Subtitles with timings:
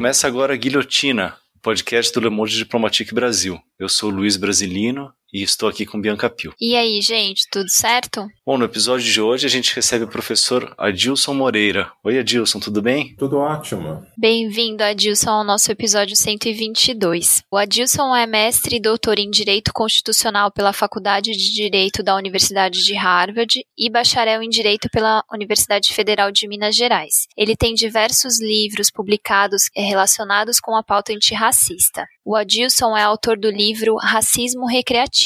[0.00, 3.60] Começa agora a Guilhotina, podcast do Le Monde Diplomatique Brasil.
[3.78, 6.52] Eu sou Luiz Brasilino e estou aqui com Bianca Pio.
[6.60, 8.28] E aí, gente, tudo certo?
[8.44, 11.92] Bom, no episódio de hoje a gente recebe o professor Adilson Moreira.
[12.04, 13.14] Oi, Adilson, tudo bem?
[13.16, 14.04] Tudo ótimo.
[14.18, 17.42] Bem-vindo, Adilson, ao nosso episódio 122.
[17.50, 22.82] O Adilson é mestre e doutor em Direito Constitucional pela Faculdade de Direito da Universidade
[22.84, 27.26] de Harvard e bacharel em Direito pela Universidade Federal de Minas Gerais.
[27.36, 32.04] Ele tem diversos livros publicados relacionados com a pauta antirracista.
[32.24, 35.19] O Adilson é autor do livro Racismo Recreativo,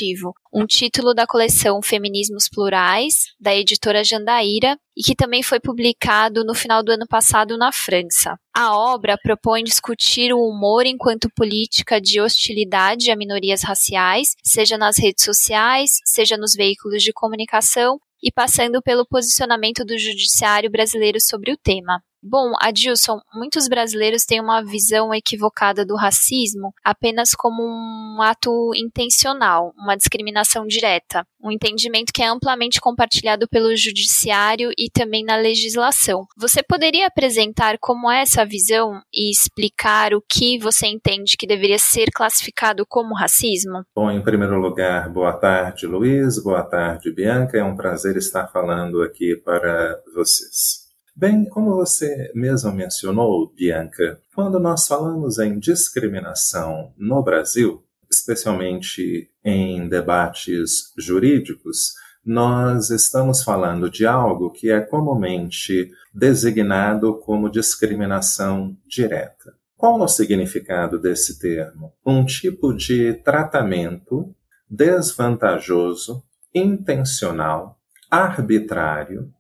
[0.53, 6.55] um título da coleção Feminismos Plurais, da editora Jandaíra, e que também foi publicado no
[6.55, 8.39] final do ano passado na França.
[8.57, 14.99] A obra propõe discutir o humor enquanto política de hostilidade a minorias raciais, seja nas
[14.99, 21.53] redes sociais, seja nos veículos de comunicação, e passando pelo posicionamento do judiciário brasileiro sobre
[21.53, 22.03] o tema.
[22.27, 29.75] Bom, Adilson, muitos brasileiros têm uma visão equivocada do racismo apenas como um ato intencional,
[29.77, 36.25] uma discriminação direta, um entendimento que é amplamente compartilhado pelo judiciário e também na legislação.
[36.39, 41.79] Você poderia apresentar como é essa visão e explicar o que você entende que deveria
[41.79, 43.85] ser classificado como racismo?
[43.95, 47.59] Bom, em primeiro lugar, boa tarde, Luiz, boa tarde, Bianca.
[47.59, 50.84] É um prazer estar falando aqui para vocês.
[51.17, 59.89] Bem, como você mesmo mencionou, Bianca, quando nós falamos em discriminação no Brasil, especialmente em
[59.89, 61.95] debates jurídicos,
[62.27, 69.55] nós estamos falando de algo que é comumente designado como discriminação direta.
[69.77, 71.93] Qual o significado desse termo?
[72.05, 74.35] Um tipo de tratamento
[74.69, 77.79] desvantajoso, intencional,
[78.11, 79.33] arbitrário,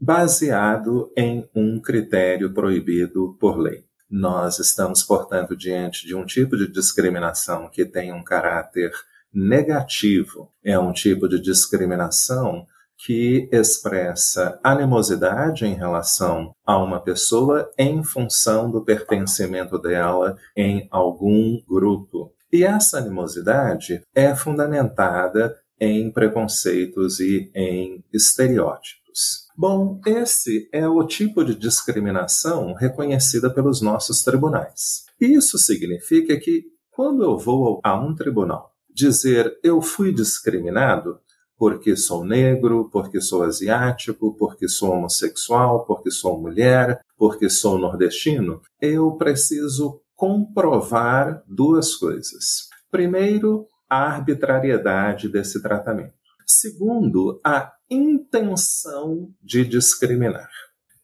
[0.00, 3.84] baseado em um critério proibido por lei.
[4.10, 8.92] Nós estamos, portanto, diante de um tipo de discriminação que tem um caráter
[9.32, 10.50] negativo.
[10.64, 12.66] É um tipo de discriminação
[13.04, 21.60] que expressa animosidade em relação a uma pessoa em função do pertencimento dela em algum
[21.66, 22.34] grupo.
[22.52, 29.49] E essa animosidade é fundamentada em preconceitos e em estereótipos.
[29.56, 35.04] Bom, esse é o tipo de discriminação reconhecida pelos nossos tribunais.
[35.20, 41.18] Isso significa que, quando eu vou a um tribunal dizer eu fui discriminado
[41.56, 48.62] porque sou negro, porque sou asiático, porque sou homossexual, porque sou mulher, porque sou nordestino,
[48.80, 52.68] eu preciso comprovar duas coisas.
[52.90, 56.14] Primeiro, a arbitrariedade desse tratamento.
[56.52, 60.50] Segundo, a intenção de discriminar.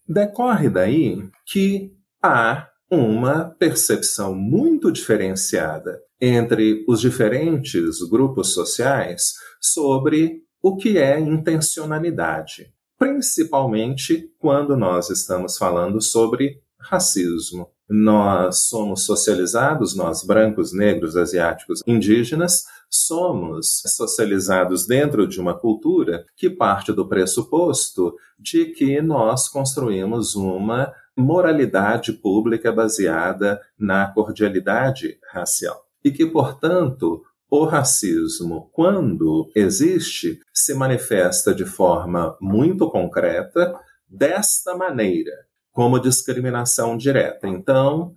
[0.06, 10.76] Decorre daí que há uma percepção muito diferenciada entre os diferentes grupos sociais sobre o
[10.76, 17.68] que é intencionalidade, principalmente quando nós estamos falando sobre racismo.
[17.88, 26.50] Nós somos socializados, nós brancos, negros, asiáticos, indígenas, somos socializados dentro de uma cultura que
[26.50, 35.86] parte do pressuposto de que nós construímos uma moralidade pública baseada na cordialidade racial.
[36.04, 43.75] E que, portanto, o racismo, quando existe, se manifesta de forma muito concreta
[44.08, 45.45] desta maneira,
[45.76, 47.47] como discriminação direta.
[47.47, 48.14] Então,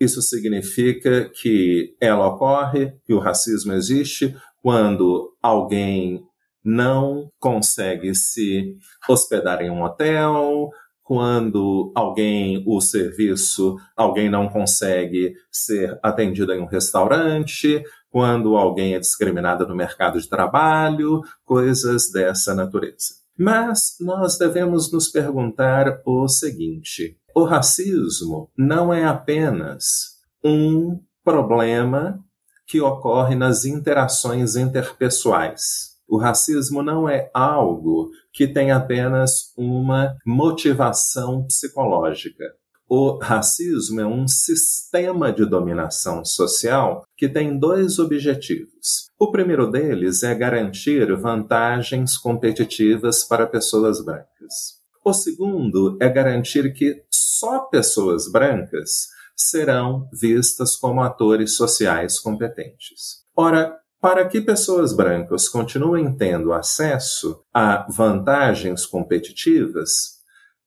[0.00, 6.24] isso significa que ela ocorre, que o racismo existe quando alguém
[6.64, 10.70] não consegue se hospedar em um hotel,
[11.02, 18.98] quando alguém, o serviço, alguém não consegue ser atendido em um restaurante, quando alguém é
[18.98, 23.21] discriminado no mercado de trabalho, coisas dessa natureza.
[23.38, 32.22] Mas nós devemos nos perguntar o seguinte: o racismo não é apenas um problema
[32.66, 35.92] que ocorre nas interações interpessoais.
[36.08, 42.44] O racismo não é algo que tem apenas uma motivação psicológica.
[42.94, 49.06] O racismo é um sistema de dominação social que tem dois objetivos.
[49.18, 54.82] O primeiro deles é garantir vantagens competitivas para pessoas brancas.
[55.02, 63.24] O segundo é garantir que só pessoas brancas serão vistas como atores sociais competentes.
[63.34, 70.20] Ora, para que pessoas brancas continuem tendo acesso a vantagens competitivas,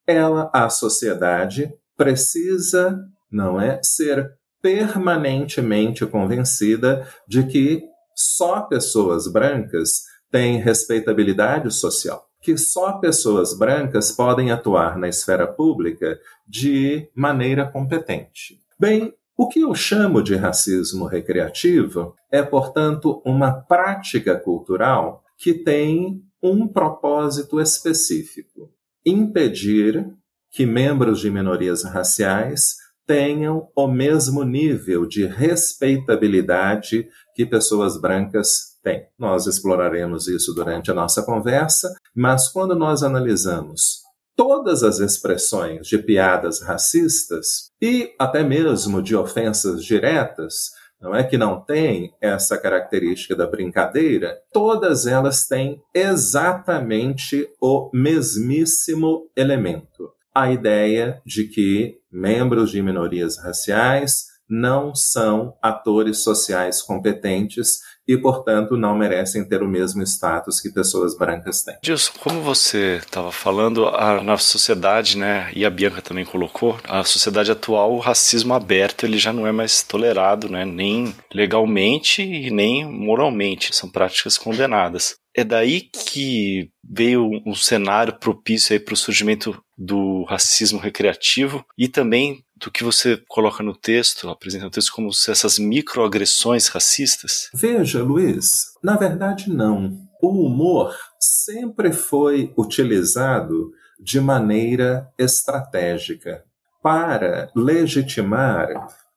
[0.08, 2.98] ela, a sociedade, precisa
[3.32, 7.84] não é ser permanentemente convencida de que
[8.16, 16.20] só pessoas brancas têm respeitabilidade social, que só pessoas brancas podem atuar na esfera pública
[16.48, 18.60] de maneira competente.
[18.80, 26.24] Bem, o que eu chamo de racismo recreativo é, portanto, uma prática cultural que tem
[26.42, 28.72] um propósito específico:
[29.06, 30.08] impedir
[30.56, 39.06] que membros de minorias raciais tenham o mesmo nível de respeitabilidade que pessoas brancas têm.
[39.20, 44.00] Nós exploraremos isso durante a nossa conversa, mas quando nós analisamos
[44.34, 50.72] todas as expressões de piadas racistas e até mesmo de ofensas diretas,
[51.02, 59.30] não é que não tem essa característica da brincadeira, todas elas têm exatamente o mesmíssimo
[59.36, 68.16] elemento a ideia de que membros de minorias raciais não são atores sociais competentes e,
[68.16, 71.76] portanto, não merecem ter o mesmo status que pessoas brancas têm.
[71.84, 77.04] Gilson, como você estava falando, a, na sociedade, né, e a Bianca também colocou, a
[77.04, 82.52] sociedade atual, o racismo aberto ele já não é mais tolerado, né, nem legalmente e
[82.52, 85.16] nem moralmente, são práticas condenadas.
[85.36, 92.44] É daí que veio um cenário propício para o surgimento do racismo recreativo e também
[92.56, 97.50] do que você coloca no texto, apresenta no texto como essas microagressões racistas?
[97.54, 100.00] Veja, Luiz, na verdade não.
[100.22, 106.44] O humor sempre foi utilizado de maneira estratégica
[106.82, 108.70] para legitimar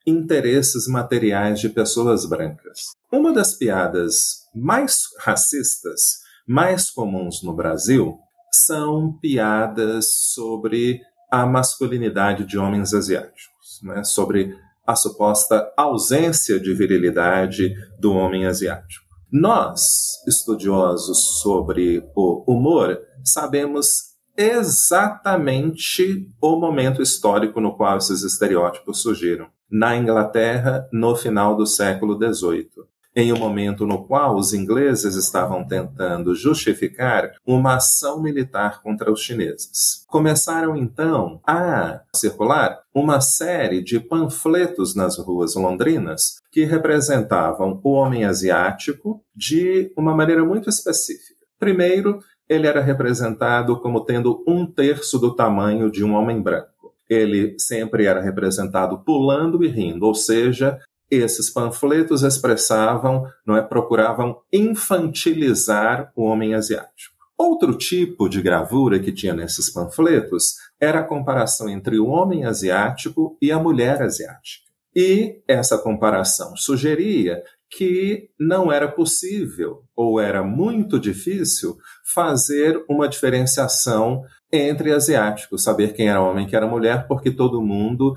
[0.06, 2.92] interesses materiais de pessoas brancas.
[3.12, 8.18] Uma das piadas mais racistas, mais comuns no Brasil,
[8.52, 11.00] são piadas sobre
[11.30, 14.02] a masculinidade de homens asiáticos, né?
[14.02, 14.56] sobre
[14.86, 19.04] a suposta ausência de virilidade do homem asiático.
[19.30, 29.48] Nós, estudiosos sobre o humor, sabemos exatamente o momento histórico no qual esses estereótipos surgiram.
[29.70, 35.66] Na Inglaterra, no final do século XVIII em um momento no qual os ingleses estavam
[35.66, 40.04] tentando justificar uma ação militar contra os chineses.
[40.06, 48.24] Começaram então a circular uma série de panfletos nas ruas londrinas que representavam o homem
[48.24, 51.44] asiático de uma maneira muito específica.
[51.58, 56.78] Primeiro, ele era representado como tendo um terço do tamanho de um homem branco
[57.08, 60.78] ele sempre era representado pulando e rindo, ou seja,
[61.10, 67.16] esses panfletos expressavam, não é, procuravam infantilizar o homem asiático.
[67.36, 73.38] Outro tipo de gravura que tinha nesses panfletos era a comparação entre o homem asiático
[73.40, 74.68] e a mulher asiática.
[74.94, 81.76] E essa comparação sugeria que não era possível ou era muito difícil
[82.12, 87.62] fazer uma diferenciação entre asiáticos, saber quem era homem e quem era mulher, porque todo
[87.62, 88.14] mundo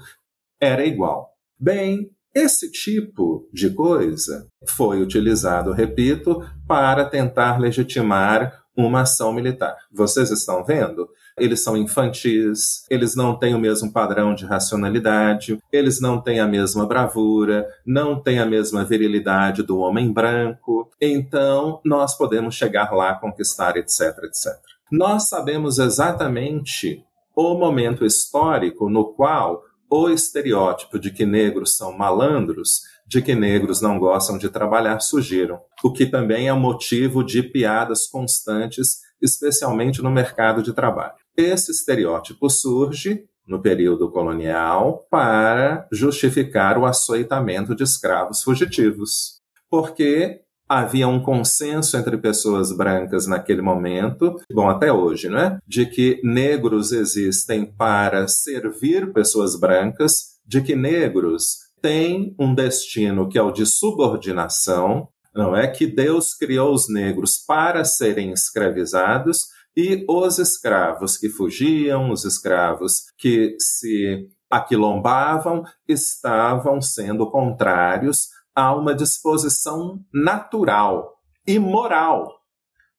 [0.60, 1.30] era igual.
[1.60, 9.76] Bem, esse tipo de coisa foi utilizado, repito, para tentar legitimar uma ação militar.
[9.92, 11.10] Vocês estão vendo?
[11.38, 16.48] Eles são infantis, eles não têm o mesmo padrão de racionalidade, eles não têm a
[16.48, 20.90] mesma bravura, não têm a mesma virilidade do homem branco.
[21.02, 24.54] Então, nós podemos chegar lá, conquistar, etc, etc.
[24.92, 27.04] Nós sabemos exatamente
[27.36, 33.82] o momento histórico no qual o estereótipo de que negros são malandros, de que negros
[33.82, 40.10] não gostam de trabalhar, surgiram, o que também é motivo de piadas constantes, especialmente no
[40.10, 41.16] mercado de trabalho.
[41.36, 50.40] Esse estereótipo surge no período colonial para justificar o açoitamento de escravos fugitivos, porque
[50.72, 55.60] havia um consenso entre pessoas brancas naquele momento, bom, até hoje, não é?
[55.68, 63.38] De que negros existem para servir pessoas brancas, de que negros têm um destino que
[63.38, 65.68] é o de subordinação, não é?
[65.68, 73.08] Que Deus criou os negros para serem escravizados e os escravos que fugiam, os escravos
[73.18, 81.14] que se aquilombavam, estavam sendo contrários a uma disposição natural
[81.48, 82.40] e moral,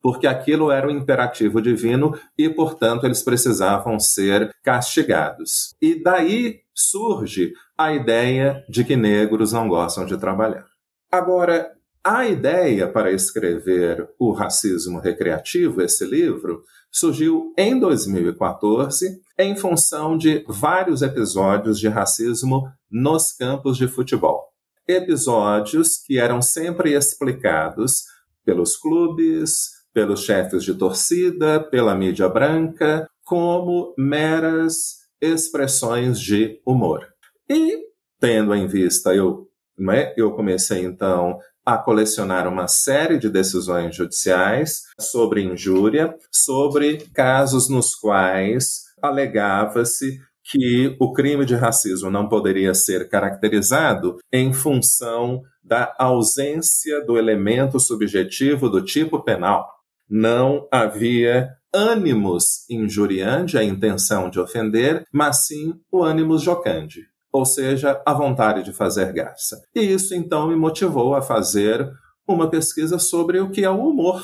[0.02, 5.74] porque aquilo era o imperativo divino e, portanto, eles precisavam ser castigados.
[5.80, 10.66] E daí surge a ideia de que negros não gostam de trabalhar.
[11.10, 11.70] Agora,
[12.04, 20.44] A ideia para escrever O Racismo Recreativo, esse livro, surgiu em 2014 em função de
[20.48, 24.51] vários episódios de racismo nos campos de futebol.
[24.86, 28.02] Episódios que eram sempre explicados
[28.44, 37.06] pelos clubes, pelos chefes de torcida, pela mídia branca, como meras expressões de humor.
[37.48, 37.78] E,
[38.18, 39.48] tendo em vista, eu,
[39.78, 47.68] né, eu comecei então a colecionar uma série de decisões judiciais sobre injúria, sobre casos
[47.68, 50.18] nos quais alegava-se
[50.52, 57.80] que o crime de racismo não poderia ser caracterizado em função da ausência do elemento
[57.80, 59.66] subjetivo do tipo penal.
[60.10, 67.00] Não havia ânimos injuriante, a intenção de ofender, mas sim o ânimos jocante
[67.32, 69.62] ou seja, a vontade de fazer graça.
[69.74, 71.90] E isso então me motivou a fazer
[72.28, 74.22] uma pesquisa sobre o que é o humor,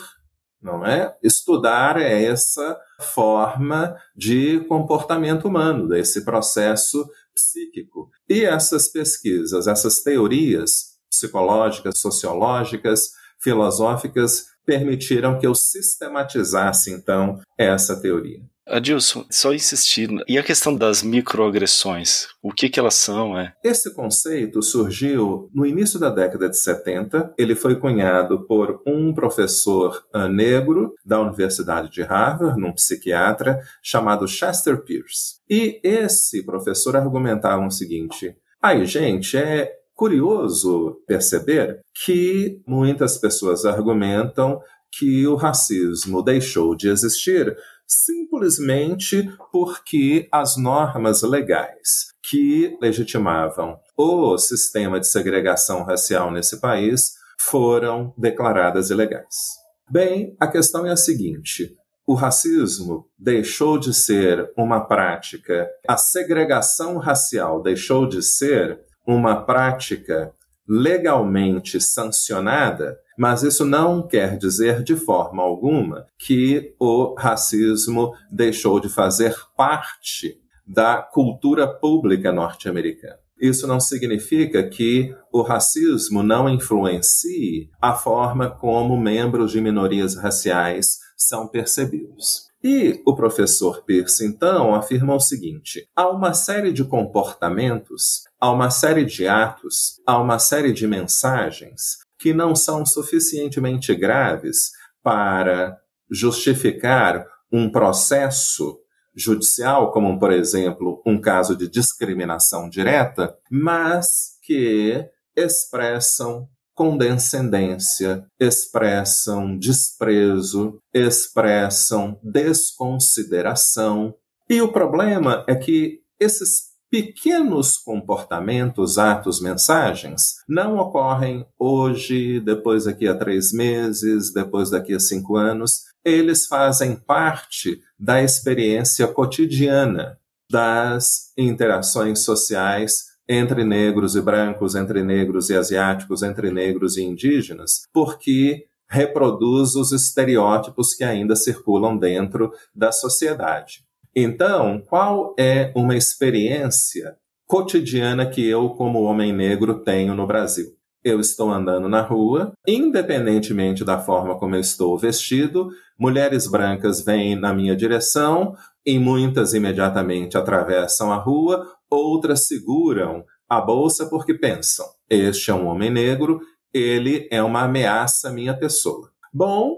[0.60, 1.16] não é?
[1.22, 8.10] Estudar essa forma de comportamento humano, desse processo psíquico.
[8.28, 13.10] E essas pesquisas, essas teorias psicológicas, sociológicas,
[13.40, 18.40] filosóficas permitiram que eu sistematizasse então essa teoria.
[18.68, 20.22] Adilson, só insistindo.
[20.28, 22.26] E a questão das microagressões?
[22.42, 23.38] O que, que elas são?
[23.38, 23.52] É?
[23.64, 27.34] Esse conceito surgiu no início da década de 70.
[27.38, 34.28] Ele foi cunhado por um professor uh, negro da Universidade de Harvard, um psiquiatra, chamado
[34.28, 35.38] Chester Pierce.
[35.48, 44.60] E esse professor argumentava o seguinte: aí, gente, é curioso perceber que muitas pessoas argumentam
[44.90, 47.56] que o racismo deixou de existir
[47.88, 58.12] simplesmente porque as normas legais que legitimavam o sistema de segregação racial nesse país foram
[58.18, 59.56] declaradas ilegais.
[59.90, 61.74] Bem, a questão é a seguinte:
[62.06, 70.32] o racismo deixou de ser uma prática, a segregação racial deixou de ser uma prática
[70.68, 78.88] legalmente sancionada mas isso não quer dizer de forma alguma que o racismo deixou de
[78.88, 83.18] fazer parte da cultura pública norte-americana.
[83.40, 90.98] Isso não significa que o racismo não influencie a forma como membros de minorias raciais
[91.16, 92.48] são percebidos.
[92.62, 98.70] E o professor Pierce, então, afirma o seguinte: há uma série de comportamentos, há uma
[98.70, 104.70] série de atos, há uma série de mensagens que não são suficientemente graves
[105.02, 105.76] para
[106.10, 108.78] justificar um processo
[109.14, 115.04] judicial, como, por exemplo, um caso de discriminação direta, mas que
[115.36, 124.14] expressam condescendência, expressam desprezo, expressam desconsideração.
[124.48, 133.06] E o problema é que esses Pequenos comportamentos, atos, mensagens não ocorrem hoje, depois daqui
[133.06, 135.82] a três meses, depois daqui a cinco anos.
[136.02, 140.18] Eles fazem parte da experiência cotidiana
[140.50, 147.82] das interações sociais entre negros e brancos, entre negros e asiáticos, entre negros e indígenas,
[147.92, 153.86] porque reproduz os estereótipos que ainda circulam dentro da sociedade.
[154.20, 160.66] Então, qual é uma experiência cotidiana que eu, como homem negro, tenho no Brasil?
[161.04, 167.36] Eu estou andando na rua, independentemente da forma como eu estou vestido, mulheres brancas vêm
[167.36, 174.84] na minha direção e muitas imediatamente atravessam a rua, outras seguram a bolsa porque pensam:
[175.08, 176.40] este é um homem negro,
[176.74, 179.12] ele é uma ameaça à minha pessoa.
[179.32, 179.76] Bom,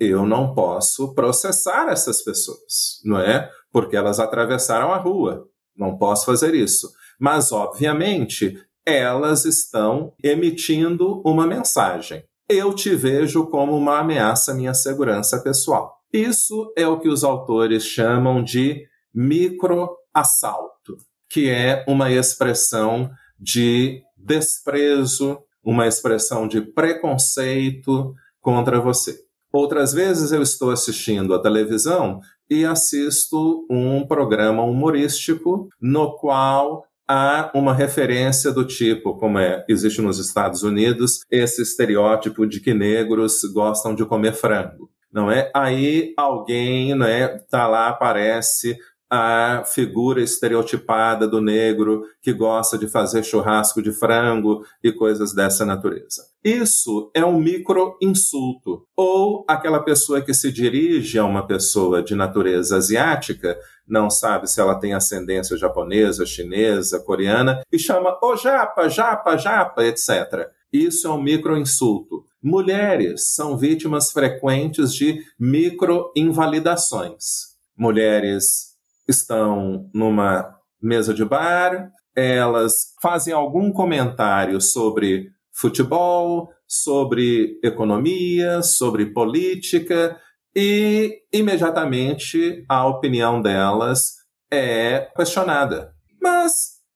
[0.00, 3.50] eu não posso processar essas pessoas, não é?
[3.72, 5.48] Porque elas atravessaram a rua.
[5.76, 6.92] Não posso fazer isso.
[7.18, 12.24] Mas, obviamente, elas estão emitindo uma mensagem.
[12.48, 15.98] Eu te vejo como uma ameaça à minha segurança pessoal.
[16.12, 20.98] Isso é o que os autores chamam de microassalto,
[21.30, 29.18] que é uma expressão de desprezo, uma expressão de preconceito contra você.
[29.52, 32.20] Outras vezes eu estou assistindo a televisão
[32.52, 40.02] e assisto um programa humorístico no qual há uma referência do tipo, como é, existe
[40.02, 44.90] nos Estados Unidos, esse estereótipo de que negros gostam de comer frango.
[45.10, 45.50] Não é?
[45.54, 48.76] Aí alguém, né, tá lá, aparece
[49.14, 55.66] a figura estereotipada do negro que gosta de fazer churrasco de frango e coisas dessa
[55.66, 56.24] natureza.
[56.42, 58.86] Isso é um micro-insulto.
[58.96, 63.54] Ou aquela pessoa que se dirige a uma pessoa de natureza asiática,
[63.86, 69.84] não sabe se ela tem ascendência japonesa, chinesa, coreana, e chama ô japa, japa, japa,
[69.84, 70.48] etc.
[70.72, 72.24] Isso é um micro-insulto.
[72.42, 77.52] Mulheres são vítimas frequentes de micro-invalidações.
[77.76, 78.71] Mulheres
[79.12, 90.18] estão numa mesa de bar, elas fazem algum comentário sobre futebol, sobre economia, sobre política,
[90.54, 94.16] e imediatamente a opinião delas
[94.50, 95.94] é questionada.
[96.20, 96.52] Mas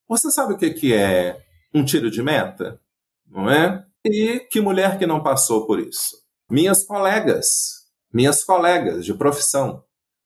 [0.07, 1.39] você sabe o que é
[1.73, 2.79] um tiro de meta?
[3.25, 3.83] Não é?
[4.05, 6.17] E que mulher que não passou por isso?
[6.49, 7.45] Minhas colegas,
[8.13, 9.83] minhas colegas de profissão,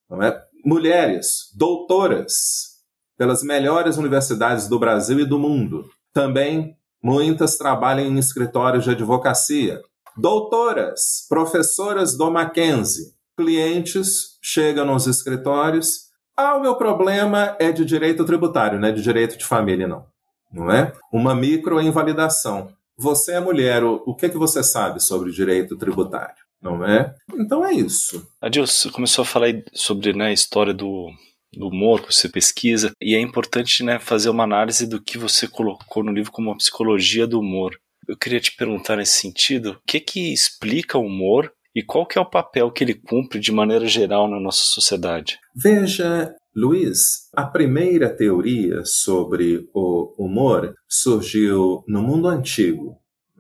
[0.10, 0.39] não é?
[0.65, 2.72] Mulheres doutoras
[3.18, 5.89] pelas melhores universidades do Brasil e do mundo.
[6.13, 9.82] Também muitas trabalham em escritórios de advocacia.
[10.18, 13.13] Doutoras, professoras do Mackenzie.
[13.38, 16.10] Clientes chegam nos escritórios.
[16.36, 20.06] Ah, o meu problema é de direito tributário, não é de direito de família, não.
[20.51, 20.91] Não é?
[21.12, 22.74] Uma microinvalidação.
[22.98, 26.40] Você é mulher, o, que, que você sabe sobre direito tributário?
[26.62, 27.13] Não é?
[27.34, 28.27] Então é isso.
[28.41, 31.10] Adilson, você começou a falar sobre né, a história do,
[31.53, 35.48] do humor que você pesquisa, e é importante né, fazer uma análise do que você
[35.48, 37.75] colocou no livro como a psicologia do humor.
[38.08, 42.18] Eu queria te perguntar nesse sentido, o que que explica o humor e qual que
[42.18, 45.39] é o papel que ele cumpre de maneira geral na nossa sociedade?
[45.56, 52.98] Veja, Luiz, a primeira teoria sobre o humor surgiu no mundo antigo,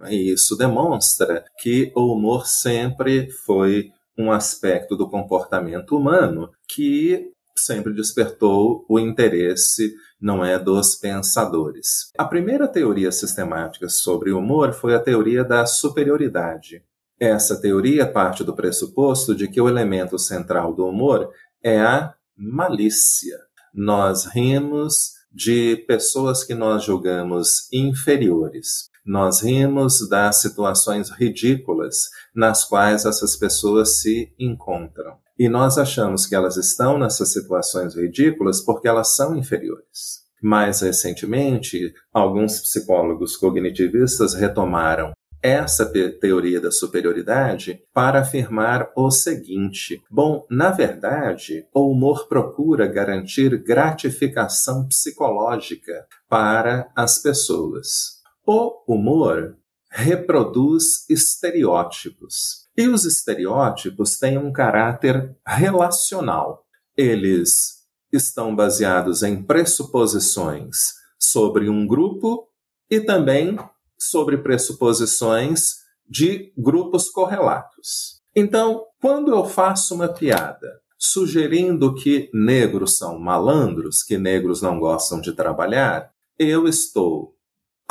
[0.09, 7.93] e isso demonstra que o humor sempre foi um aspecto do comportamento humano que sempre
[7.93, 12.11] despertou o interesse, não é, dos pensadores.
[12.17, 16.83] A primeira teoria sistemática sobre o humor foi a teoria da superioridade.
[17.19, 21.29] Essa teoria parte do pressuposto de que o elemento central do humor
[21.63, 23.37] é a malícia.
[23.73, 28.90] Nós rimos de pessoas que nós julgamos inferiores.
[29.05, 35.17] Nós rimos das situações ridículas nas quais essas pessoas se encontram.
[35.37, 40.21] E nós achamos que elas estão nessas situações ridículas porque elas são inferiores.
[40.41, 50.45] Mais recentemente, alguns psicólogos cognitivistas retomaram essa teoria da superioridade para afirmar o seguinte: bom,
[50.49, 58.20] na verdade, o humor procura garantir gratificação psicológica para as pessoas.
[58.53, 59.55] O humor
[59.89, 62.67] reproduz estereótipos.
[62.75, 66.65] E os estereótipos têm um caráter relacional.
[66.97, 72.49] Eles estão baseados em pressuposições sobre um grupo
[72.89, 73.57] e também
[73.97, 78.21] sobre pressuposições de grupos correlatos.
[78.35, 85.21] Então, quando eu faço uma piada sugerindo que negros são malandros, que negros não gostam
[85.21, 87.33] de trabalhar, eu estou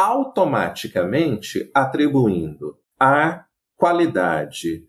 [0.01, 3.45] automaticamente atribuindo a
[3.77, 4.83] qualidade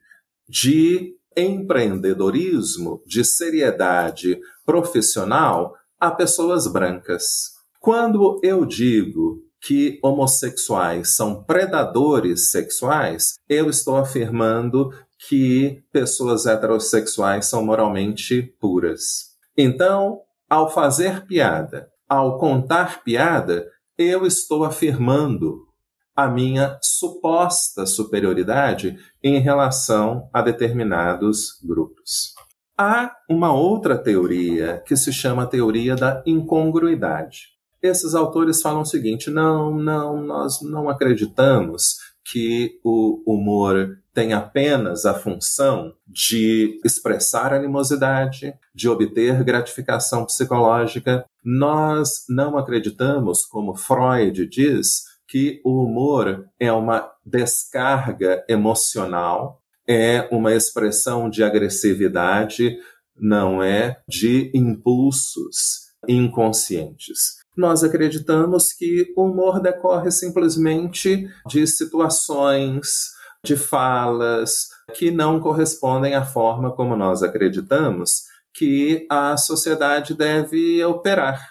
[0.47, 7.51] de empreendedorismo, de seriedade profissional a pessoas brancas.
[7.81, 14.91] Quando eu digo que homossexuais são predadores sexuais, eu estou afirmando
[15.27, 19.31] que pessoas heterossexuais são moralmente puras.
[19.57, 23.67] Então, ao fazer piada, ao contar piada,
[24.01, 25.67] eu estou afirmando
[26.15, 32.33] a minha suposta superioridade em relação a determinados grupos.
[32.77, 37.49] Há uma outra teoria que se chama teoria da incongruidade.
[37.81, 45.05] Esses autores falam o seguinte: não, não, nós não acreditamos que o humor tem apenas
[45.05, 51.25] a função de expressar animosidade, de obter gratificação psicológica.
[51.43, 60.53] Nós não acreditamos, como Freud diz, que o humor é uma descarga emocional, é uma
[60.53, 62.77] expressão de agressividade,
[63.15, 67.40] não é de impulsos inconscientes.
[67.55, 73.11] Nós acreditamos que o humor decorre simplesmente de situações,
[73.43, 81.41] de falas que não correspondem à forma como nós acreditamos que a sociedade deve operar,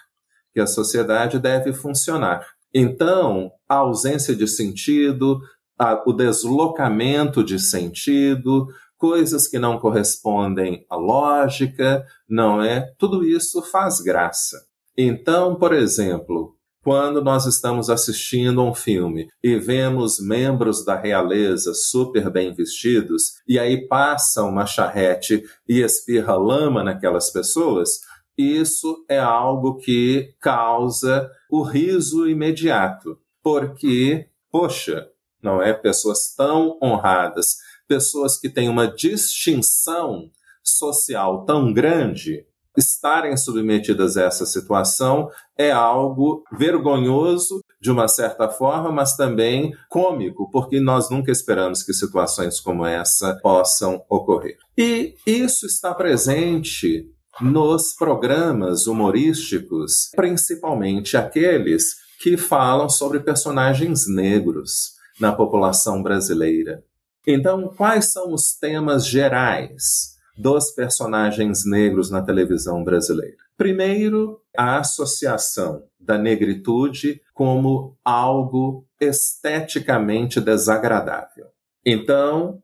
[0.53, 2.47] que a sociedade deve funcionar.
[2.73, 5.41] Então, a ausência de sentido,
[5.77, 12.93] a, o deslocamento de sentido, coisas que não correspondem à lógica, não é?
[12.97, 14.70] Tudo isso faz graça.
[14.97, 22.29] Então, por exemplo, quando nós estamos assistindo um filme e vemos membros da realeza super
[22.29, 27.99] bem vestidos, e aí passa uma charrete e espirra lama naquelas pessoas,
[28.37, 33.17] isso é algo que causa o riso imediato.
[33.43, 35.07] Porque, poxa,
[35.41, 35.73] não é?
[35.73, 40.31] Pessoas tão honradas, pessoas que têm uma distinção
[40.63, 42.45] social tão grande,
[42.77, 50.49] estarem submetidas a essa situação é algo vergonhoso de uma certa forma, mas também cômico,
[50.51, 54.57] porque nós nunca esperamos que situações como essa possam ocorrer.
[54.77, 57.05] E isso está presente
[57.39, 66.83] nos programas humorísticos, principalmente aqueles que falam sobre personagens negros na população brasileira.
[67.25, 70.10] Então, quais são os temas gerais
[70.41, 73.37] dos personagens negros na televisão brasileira?
[73.55, 81.45] Primeiro, a associação da negritude como algo esteticamente desagradável.
[81.85, 82.59] Então,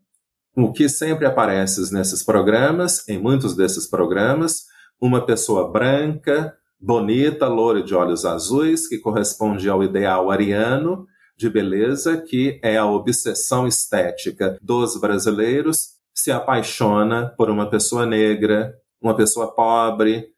[0.56, 4.66] o que sempre aparece nesses programas, em muitos desses programas,
[5.00, 11.06] uma pessoa branca, bonita, loura de olhos azuis, que corresponde ao ideal ariano,
[11.38, 18.74] de beleza, que é a obsessão estética dos brasileiros, se apaixona por uma pessoa negra,
[19.00, 20.34] uma pessoa pobre,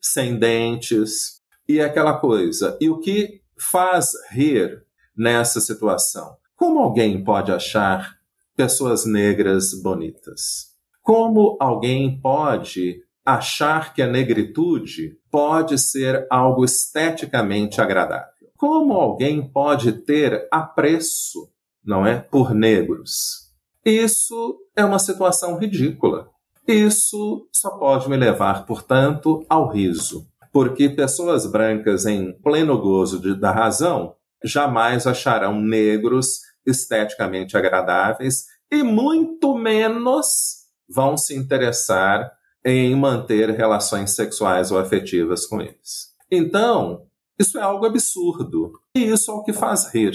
[0.00, 2.78] sem dentes, e aquela coisa.
[2.80, 4.84] E o que faz rir
[5.16, 6.36] nessa situação?
[6.54, 8.14] Como alguém pode achar
[8.56, 10.68] pessoas negras bonitas?
[11.02, 18.50] Como alguém pode achar que a negritude pode ser algo esteticamente agradável?
[18.56, 21.50] Como alguém pode ter apreço,
[21.84, 23.43] não é, por negros?
[23.84, 26.30] Isso é uma situação ridícula.
[26.66, 33.38] Isso só pode me levar, portanto, ao riso, porque pessoas brancas em pleno gozo de,
[33.38, 42.32] da razão jamais acharão negros esteticamente agradáveis e muito menos vão se interessar
[42.64, 46.14] em manter relações sexuais ou afetivas com eles.
[46.30, 47.06] Então,
[47.38, 48.72] isso é algo absurdo.
[48.96, 50.14] E isso é o que faz rir.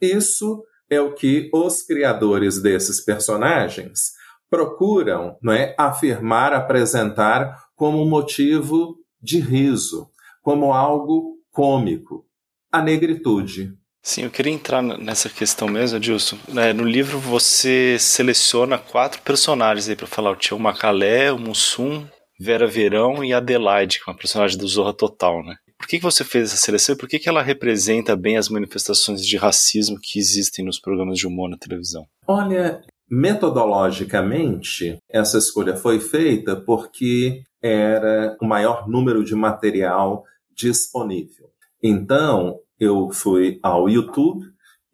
[0.00, 4.12] Isso é o que os criadores desses personagens
[4.48, 10.08] procuram não é, afirmar, apresentar como motivo de riso,
[10.42, 12.24] como algo cômico.
[12.70, 13.72] A negritude.
[14.02, 16.38] Sim, eu queria entrar nessa questão mesmo, Adilson.
[16.56, 22.06] É, no livro você seleciona quatro personagens aí para falar: o Tio Macalé, o Mussum,
[22.38, 25.56] Vera Verão e Adelaide, que é uma personagem do Zorra Total, né?
[25.78, 28.48] Por que, que você fez essa seleção e por que, que ela representa bem as
[28.48, 32.06] manifestações de racismo que existem nos programas de humor na televisão?
[32.26, 41.50] Olha, metodologicamente, essa escolha foi feita porque era o maior número de material disponível.
[41.82, 44.44] Então, eu fui ao YouTube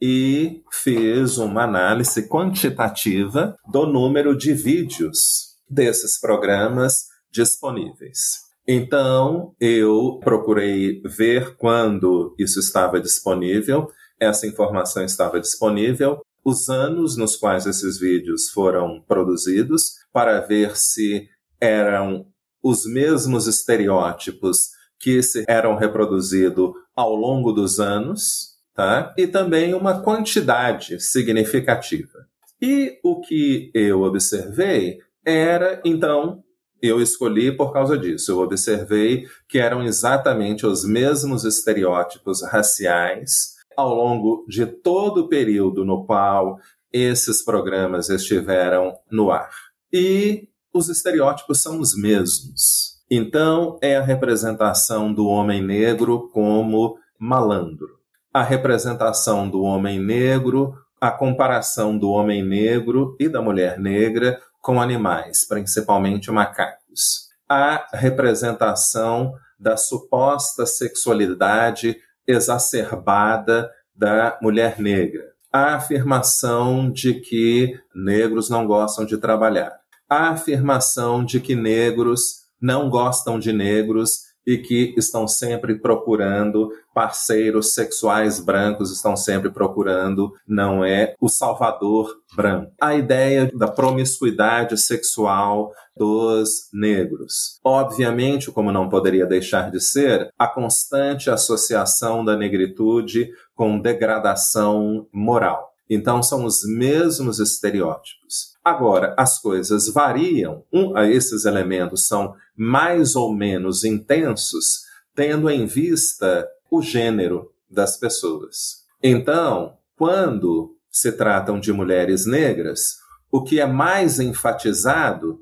[0.00, 8.41] e fiz uma análise quantitativa do número de vídeos desses programas disponíveis.
[8.66, 13.88] Então, eu procurei ver quando isso estava disponível,
[14.20, 21.28] essa informação estava disponível, os anos nos quais esses vídeos foram produzidos, para ver se
[21.60, 22.26] eram
[22.62, 24.70] os mesmos estereótipos
[25.00, 29.12] que se eram reproduzidos ao longo dos anos, tá?
[29.18, 32.26] E também uma quantidade significativa.
[32.60, 36.44] E o que eu observei era, então,
[36.82, 38.32] eu escolhi por causa disso.
[38.32, 45.84] Eu observei que eram exatamente os mesmos estereótipos raciais ao longo de todo o período
[45.84, 46.58] no qual
[46.92, 49.50] esses programas estiveram no ar.
[49.92, 53.00] E os estereótipos são os mesmos.
[53.10, 57.88] Então, é a representação do homem negro como malandro,
[58.32, 64.80] a representação do homem negro, a comparação do homem negro e da mulher negra com
[64.80, 67.28] animais, principalmente macacos.
[67.48, 71.96] A representação da suposta sexualidade
[72.26, 75.32] exacerbada da mulher negra.
[75.52, 79.80] A afirmação de que negros não gostam de trabalhar.
[80.08, 87.74] A afirmação de que negros não gostam de negros e que estão sempre procurando parceiros
[87.74, 92.72] sexuais brancos, estão sempre procurando, não é o salvador branco.
[92.80, 97.60] A ideia da promiscuidade sexual dos negros.
[97.64, 105.71] Obviamente, como não poderia deixar de ser, a constante associação da negritude com degradação moral.
[105.94, 108.56] Então, são os mesmos estereótipos.
[108.64, 116.48] Agora, as coisas variam, um, esses elementos são mais ou menos intensos, tendo em vista
[116.70, 118.86] o gênero das pessoas.
[119.02, 122.96] Então, quando se tratam de mulheres negras,
[123.30, 125.40] o que é mais enfatizado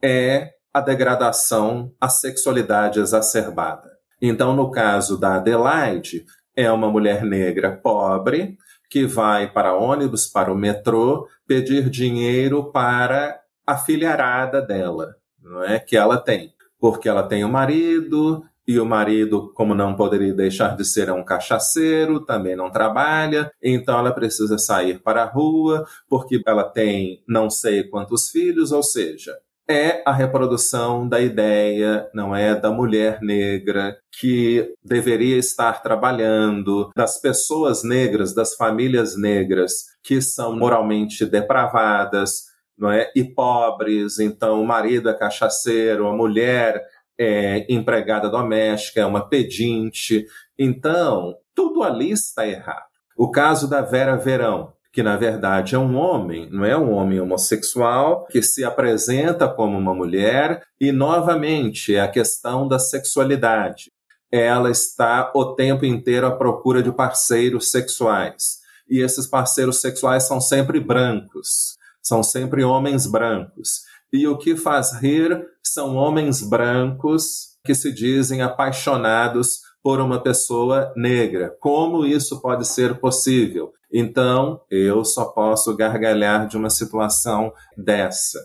[0.00, 3.90] é a degradação, a sexualidade exacerbada.
[4.22, 8.56] Então, no caso da Adelaide, é uma mulher negra pobre
[8.88, 15.78] que vai para ônibus, para o metrô, pedir dinheiro para a filharada dela, não é?
[15.78, 16.52] Que ela tem.
[16.80, 21.08] Porque ela tem o um marido, e o marido, como não poderia deixar de ser,
[21.08, 26.64] é um cachaceiro, também não trabalha, então ela precisa sair para a rua, porque ela
[26.64, 29.34] tem não sei quantos filhos, ou seja,
[29.68, 37.20] é a reprodução da ideia, não é, da mulher negra que deveria estar trabalhando, das
[37.20, 42.46] pessoas negras, das famílias negras que são moralmente depravadas,
[42.78, 44.18] não é, e pobres.
[44.18, 46.82] Então, o marido é cachaceiro, a mulher
[47.18, 50.24] é empregada doméstica, é uma pedinte.
[50.58, 52.86] Então, tudo ali está errado.
[53.16, 57.20] O caso da Vera Verão, que na verdade é um homem, não é um homem
[57.20, 63.92] homossexual que se apresenta como uma mulher, e novamente é a questão da sexualidade.
[64.28, 68.58] Ela está o tempo inteiro à procura de parceiros sexuais.
[68.90, 73.82] E esses parceiros sexuais são sempre brancos, são sempre homens brancos.
[74.12, 80.92] E o que faz rir são homens brancos que se dizem apaixonados por uma pessoa
[80.96, 81.56] negra.
[81.60, 83.72] Como isso pode ser possível?
[83.92, 88.38] Então, eu só posso gargalhar de uma situação dessa.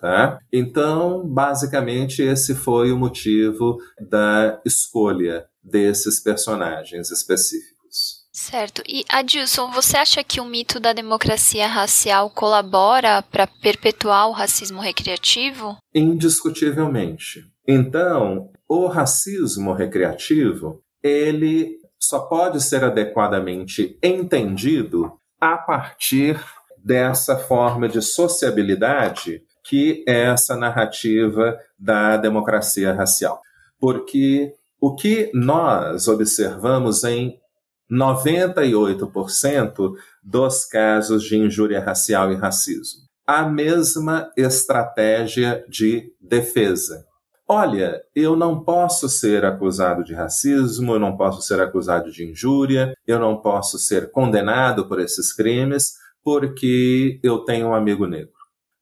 [0.00, 0.38] Tá?
[0.52, 3.78] Então, basicamente, esse foi o motivo
[4.10, 7.76] da escolha desses personagens específicos.
[8.32, 8.82] Certo.
[8.86, 14.78] E Adilson, você acha que o mito da democracia racial colabora para perpetuar o racismo
[14.78, 15.78] recreativo?
[15.94, 17.40] Indiscutivelmente.
[17.66, 26.38] Então, o racismo recreativo, ele só pode ser adequadamente entendido a partir
[26.84, 33.40] dessa forma de sociabilidade que é essa narrativa da democracia racial.
[33.80, 37.36] Porque o que nós observamos em
[37.90, 47.05] 98% dos casos de injúria racial e racismo, a mesma estratégia de defesa.
[47.48, 52.92] Olha, eu não posso ser acusado de racismo, eu não posso ser acusado de injúria,
[53.06, 58.32] eu não posso ser condenado por esses crimes porque eu tenho um amigo negro,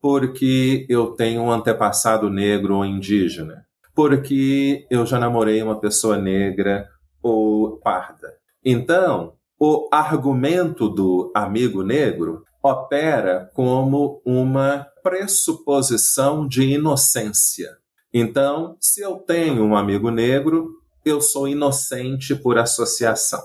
[0.00, 6.88] porque eu tenho um antepassado negro ou indígena, porque eu já namorei uma pessoa negra
[7.22, 8.32] ou parda.
[8.64, 17.83] Então, o argumento do amigo negro opera como uma pressuposição de inocência.
[18.16, 20.70] Então, se eu tenho um amigo negro,
[21.04, 23.42] eu sou inocente por associação.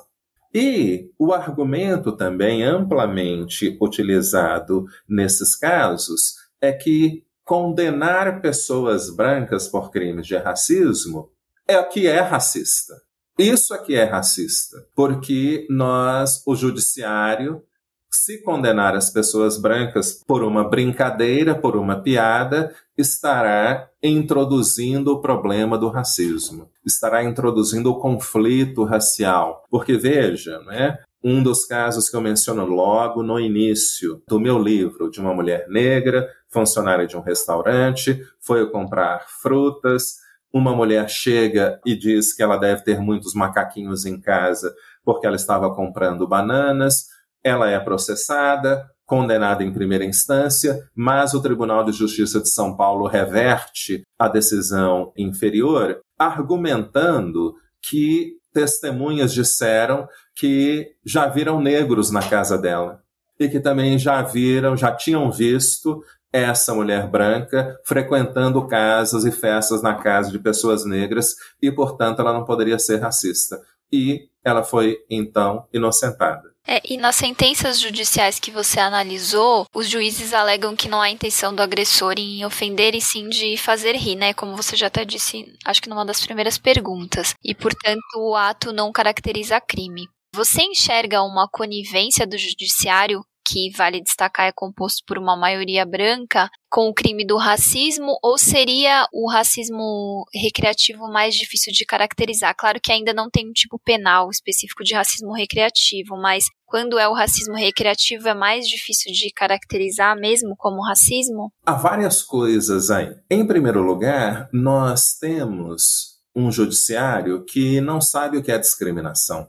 [0.54, 10.28] E o argumento também amplamente utilizado nesses casos é que condenar pessoas brancas por crimes
[10.28, 11.32] de racismo
[11.68, 12.94] é o que é racista.
[13.40, 17.64] Isso aqui é racista, porque nós, o judiciário,
[18.12, 25.78] se condenar as pessoas brancas por uma brincadeira, por uma piada, estará introduzindo o problema
[25.78, 29.64] do racismo, estará introduzindo o conflito racial.
[29.70, 30.98] Porque veja, né?
[31.24, 35.68] Um dos casos que eu menciono logo no início do meu livro, de uma mulher
[35.68, 40.16] negra, funcionária de um restaurante, foi comprar frutas.
[40.52, 45.36] Uma mulher chega e diz que ela deve ter muitos macaquinhos em casa porque ela
[45.36, 47.08] estava comprando bananas
[47.44, 53.08] ela é processada, condenada em primeira instância, mas o Tribunal de Justiça de São Paulo
[53.08, 63.02] reverte a decisão inferior, argumentando que testemunhas disseram que já viram negros na casa dela
[63.40, 69.82] e que também já viram, já tinham visto essa mulher branca frequentando casas e festas
[69.82, 73.60] na casa de pessoas negras e, portanto, ela não poderia ser racista.
[73.92, 76.44] E ela foi, então, inocentada.
[76.72, 81.56] É, e nas sentenças judiciais que você analisou, os juízes alegam que não há intenção
[81.56, 84.36] do agressor em ofender e sim de fazer rir, né?
[84.36, 87.34] Como você já até disse, acho que numa das primeiras perguntas.
[87.44, 90.08] E, portanto, o ato não caracteriza crime.
[90.36, 96.50] Você enxerga uma conivência do judiciário que vale destacar é composto por uma maioria branca,
[96.70, 102.56] com o crime do racismo, ou seria o racismo recreativo mais difícil de caracterizar?
[102.56, 107.08] Claro que ainda não tem um tipo penal específico de racismo recreativo, mas quando é
[107.08, 111.52] o racismo recreativo é mais difícil de caracterizar mesmo como racismo?
[111.66, 113.16] Há várias coisas aí.
[113.30, 119.48] Em primeiro lugar, nós temos um judiciário que não sabe o que é discriminação.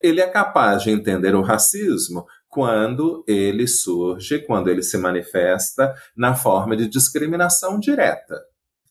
[0.00, 6.34] Ele é capaz de entender o racismo quando ele surge, quando ele se manifesta na
[6.34, 8.38] forma de discriminação direta.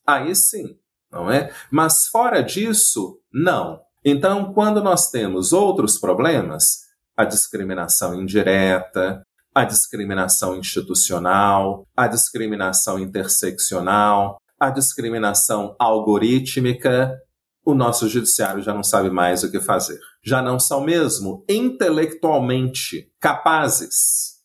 [0.06, 0.78] Aí sim,
[1.12, 1.54] não é?
[1.70, 3.82] Mas fora disso, não.
[4.04, 9.22] Então, quando nós temos outros problemas, a discriminação indireta,
[9.54, 17.20] a discriminação institucional, a discriminação interseccional, a discriminação algorítmica,
[17.66, 20.00] o nosso judiciário já não sabe mais o que fazer.
[20.24, 24.36] Já não são mesmo intelectualmente capazes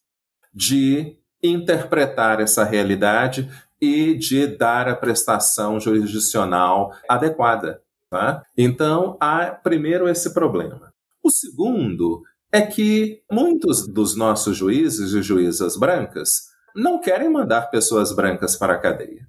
[0.54, 3.46] de interpretar essa realidade
[3.78, 7.82] e de dar a prestação jurisdicional adequada.
[8.08, 8.42] Tá?
[8.56, 10.94] Então, há primeiro esse problema.
[11.22, 18.14] O segundo é que muitos dos nossos juízes e juízas brancas não querem mandar pessoas
[18.14, 19.28] brancas para a cadeia.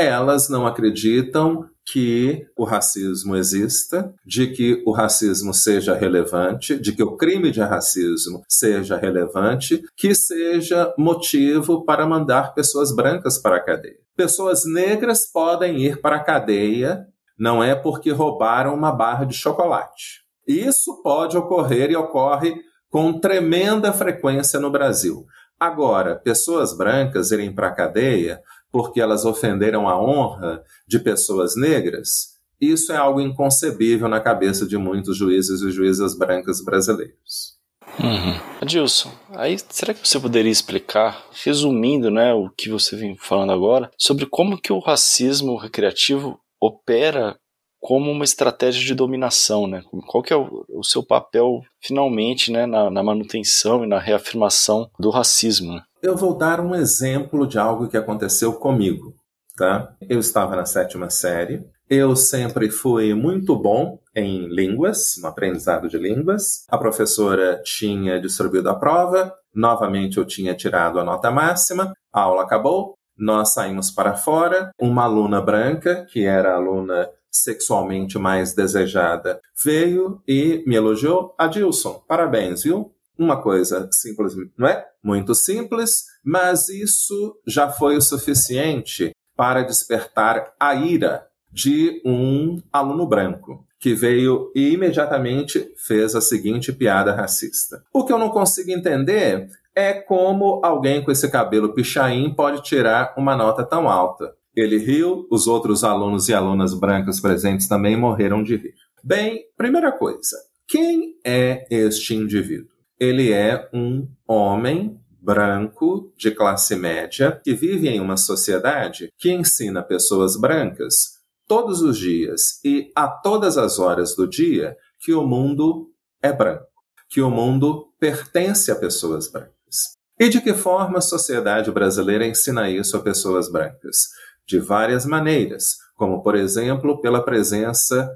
[0.00, 7.02] Elas não acreditam que o racismo exista, de que o racismo seja relevante, de que
[7.02, 13.64] o crime de racismo seja relevante, que seja motivo para mandar pessoas brancas para a
[13.64, 13.96] cadeia.
[14.14, 17.06] Pessoas negras podem ir para a cadeia
[17.38, 20.24] não é porque roubaram uma barra de chocolate.
[20.46, 22.56] Isso pode ocorrer e ocorre
[22.90, 25.24] com tremenda frequência no Brasil.
[25.60, 32.38] Agora, pessoas brancas irem para a cadeia porque elas ofenderam a honra de pessoas negras,
[32.60, 37.56] isso é algo inconcebível na cabeça de muitos juízes e juízas brancas brasileiros.
[38.00, 38.38] Uhum.
[38.60, 43.90] Adilson, aí será que você poderia explicar, resumindo né, o que você vem falando agora,
[43.96, 47.36] sobre como que o racismo recreativo opera
[47.80, 49.82] como uma estratégia de dominação, né?
[50.08, 54.90] Qual que é o, o seu papel, finalmente, né, na, na, manutenção e na reafirmação
[54.98, 55.74] do racismo?
[55.74, 55.82] Né?
[56.00, 59.14] Eu vou dar um exemplo de algo que aconteceu comigo,
[59.56, 59.96] tá?
[60.08, 65.98] Eu estava na sétima série, eu sempre fui muito bom em línguas, no aprendizado de
[65.98, 66.64] línguas.
[66.68, 72.42] A professora tinha distribuído a prova, novamente eu tinha tirado a nota máxima, a aula
[72.42, 74.70] acabou, nós saímos para fora.
[74.80, 81.34] Uma aluna branca, que era a aluna sexualmente mais desejada, veio e me elogiou.
[81.36, 82.92] Adilson, parabéns, viu?
[83.18, 84.86] Uma coisa simples, não é?
[85.02, 93.06] Muito simples, mas isso já foi o suficiente para despertar a ira de um aluno
[93.06, 97.82] branco que veio e imediatamente fez a seguinte piada racista.
[97.92, 103.14] O que eu não consigo entender é como alguém com esse cabelo pichain pode tirar
[103.16, 104.34] uma nota tão alta.
[104.54, 108.74] Ele riu, os outros alunos e alunas brancas presentes também morreram de rir.
[109.04, 112.77] Bem, primeira coisa, quem é este indivíduo?
[112.98, 119.82] Ele é um homem branco de classe média que vive em uma sociedade que ensina
[119.82, 125.90] pessoas brancas todos os dias e a todas as horas do dia que o mundo
[126.22, 126.66] é branco.
[127.10, 129.96] que o mundo pertence a pessoas brancas.
[130.20, 134.08] E de que forma a sociedade brasileira ensina isso a pessoas brancas?
[134.46, 138.10] De várias maneiras, como, por exemplo, pela presença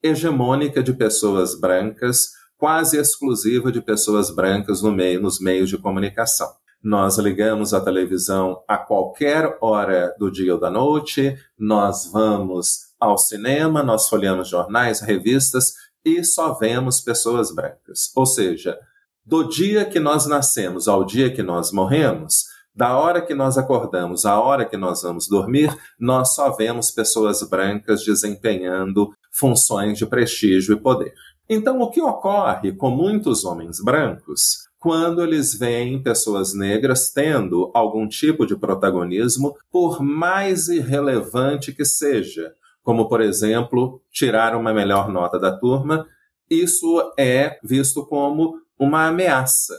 [0.00, 2.28] hegemônica de pessoas brancas,
[2.58, 6.48] quase exclusiva de pessoas brancas no meio, nos meios de comunicação.
[6.82, 13.16] Nós ligamos a televisão a qualquer hora do dia ou da noite, nós vamos ao
[13.16, 15.72] cinema, nós folheamos jornais, revistas
[16.04, 18.12] e só vemos pessoas brancas.
[18.14, 18.78] Ou seja,
[19.24, 22.44] do dia que nós nascemos ao dia que nós morremos,
[22.74, 27.42] da hora que nós acordamos à hora que nós vamos dormir, nós só vemos pessoas
[27.42, 31.12] brancas desempenhando funções de prestígio e poder.
[31.48, 38.06] Então, o que ocorre com muitos homens brancos quando eles veem pessoas negras tendo algum
[38.06, 45.38] tipo de protagonismo, por mais irrelevante que seja, como, por exemplo, tirar uma melhor nota
[45.38, 46.06] da turma,
[46.48, 49.74] isso é visto como uma ameaça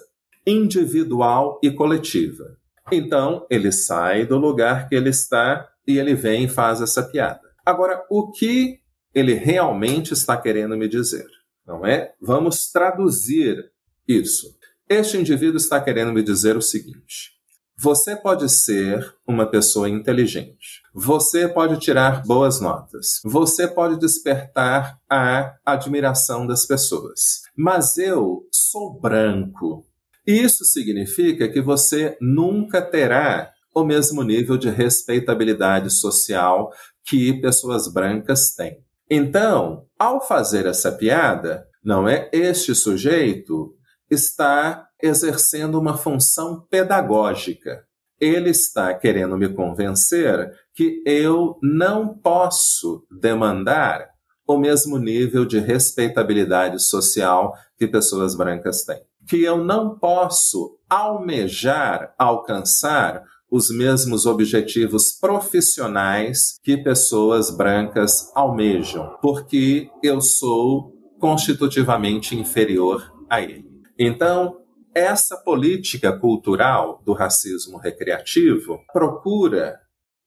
[0.45, 2.57] individual e coletiva.
[2.91, 7.41] Então, ele sai do lugar que ele está e ele vem e faz essa piada.
[7.65, 8.79] Agora, o que
[9.13, 11.25] ele realmente está querendo me dizer?
[11.69, 12.15] Não é?
[12.19, 13.71] Vamos traduzir
[14.07, 14.57] isso.
[14.89, 17.33] Este indivíduo está querendo me dizer o seguinte:
[17.77, 20.81] você pode ser uma pessoa inteligente.
[20.91, 23.21] Você pode tirar boas notas.
[23.23, 27.43] Você pode despertar a admiração das pessoas.
[27.55, 29.85] Mas eu sou branco.
[30.25, 36.73] Isso significa que você nunca terá o mesmo nível de respeitabilidade social
[37.05, 38.83] que pessoas brancas têm.
[39.09, 43.73] Então, ao fazer essa piada, não é este sujeito
[44.09, 47.83] está exercendo uma função pedagógica.
[48.19, 54.09] Ele está querendo me convencer que eu não posso demandar
[54.45, 59.01] o mesmo nível de respeitabilidade social que pessoas brancas têm.
[59.27, 69.89] Que eu não posso almejar alcançar os mesmos objetivos profissionais que pessoas brancas almejam, porque
[70.03, 73.65] eu sou constitutivamente inferior a ele.
[73.97, 74.61] Então,
[74.93, 79.79] essa política cultural do racismo recreativo procura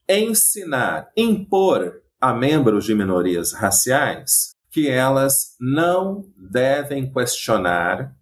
[0.09, 8.15] ensinar, impor a membros de minorias raciais que elas não devem questionar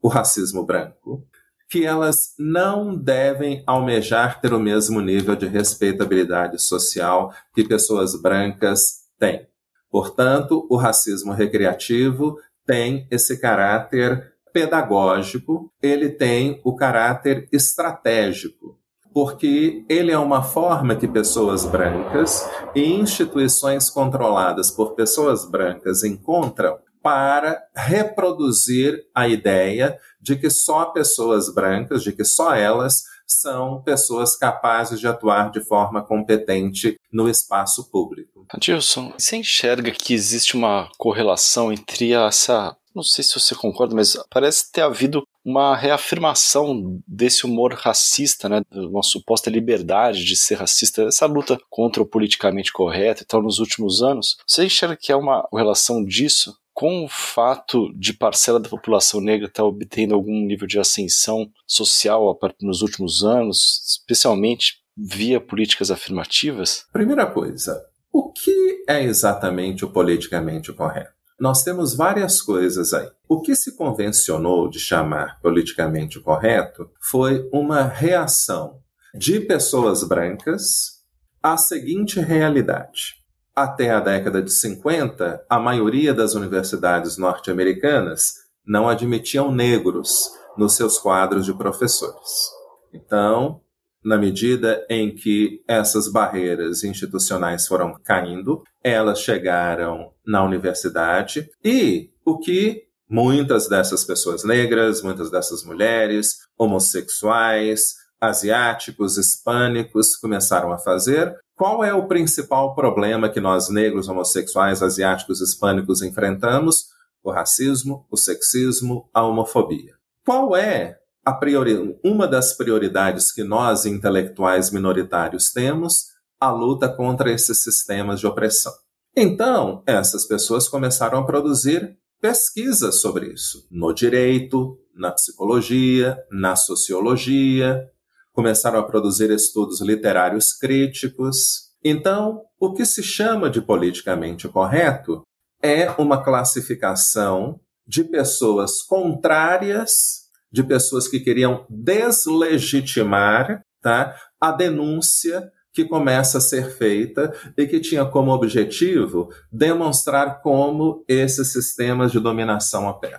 [0.00, 1.26] o racismo branco,
[1.68, 9.02] que elas não devem almejar ter o mesmo nível de respeitabilidade social que pessoas brancas
[9.18, 9.46] têm.
[9.90, 18.78] Portanto, o racismo recreativo tem esse caráter pedagógico, ele tem o caráter estratégico,
[19.12, 26.78] porque ele é uma forma que pessoas brancas e instituições controladas por pessoas brancas encontram
[27.08, 34.36] para reproduzir a ideia de que só pessoas brancas, de que só elas são pessoas
[34.36, 38.44] capazes de atuar de forma competente no espaço público.
[38.50, 44.18] Adilson, você enxerga que existe uma correlação entre essa não sei se você concorda, mas
[44.28, 51.02] parece ter havido uma reafirmação desse humor racista, né, uma suposta liberdade de ser racista,
[51.04, 54.36] essa luta contra o politicamente correto e tal nos últimos anos.
[54.44, 59.48] Você enxerga que é uma relação disso com o fato de parcela da população negra
[59.48, 66.86] estar obtendo algum nível de ascensão social nos últimos anos, especialmente via políticas afirmativas?
[66.92, 71.10] Primeira coisa, o que é exatamente o politicamente correto?
[71.40, 73.10] Nós temos várias coisas aí.
[73.28, 78.78] O que se convencionou de chamar politicamente correto foi uma reação
[79.12, 81.02] de pessoas brancas
[81.42, 83.17] à seguinte realidade.
[83.60, 88.34] Até a década de 50, a maioria das universidades norte-americanas
[88.64, 92.52] não admitiam negros nos seus quadros de professores.
[92.94, 93.60] Então,
[94.04, 102.38] na medida em que essas barreiras institucionais foram caindo, elas chegaram na universidade e o
[102.38, 111.34] que muitas dessas pessoas negras, muitas dessas mulheres, homossexuais, asiáticos, hispânicos começaram a fazer.
[111.58, 116.86] Qual é o principal problema que nós negros, homossexuais, asiáticos, hispânicos enfrentamos?
[117.20, 119.94] O racismo, o sexismo, a homofobia.
[120.24, 121.00] Qual é
[121.32, 126.06] priori, uma das prioridades que nós, intelectuais minoritários, temos,
[126.40, 128.72] a luta contra esses sistemas de opressão.
[129.16, 137.90] Então, essas pessoas começaram a produzir pesquisas sobre isso, no direito, na psicologia, na sociologia,
[138.38, 141.72] começaram a produzir estudos literários críticos.
[141.82, 145.22] Então, o que se chama de politicamente correto
[145.60, 155.84] é uma classificação de pessoas contrárias, de pessoas que queriam deslegitimar tá, a denúncia que
[155.84, 162.86] começa a ser feita e que tinha como objetivo demonstrar como esses sistemas de dominação
[162.86, 163.18] operam.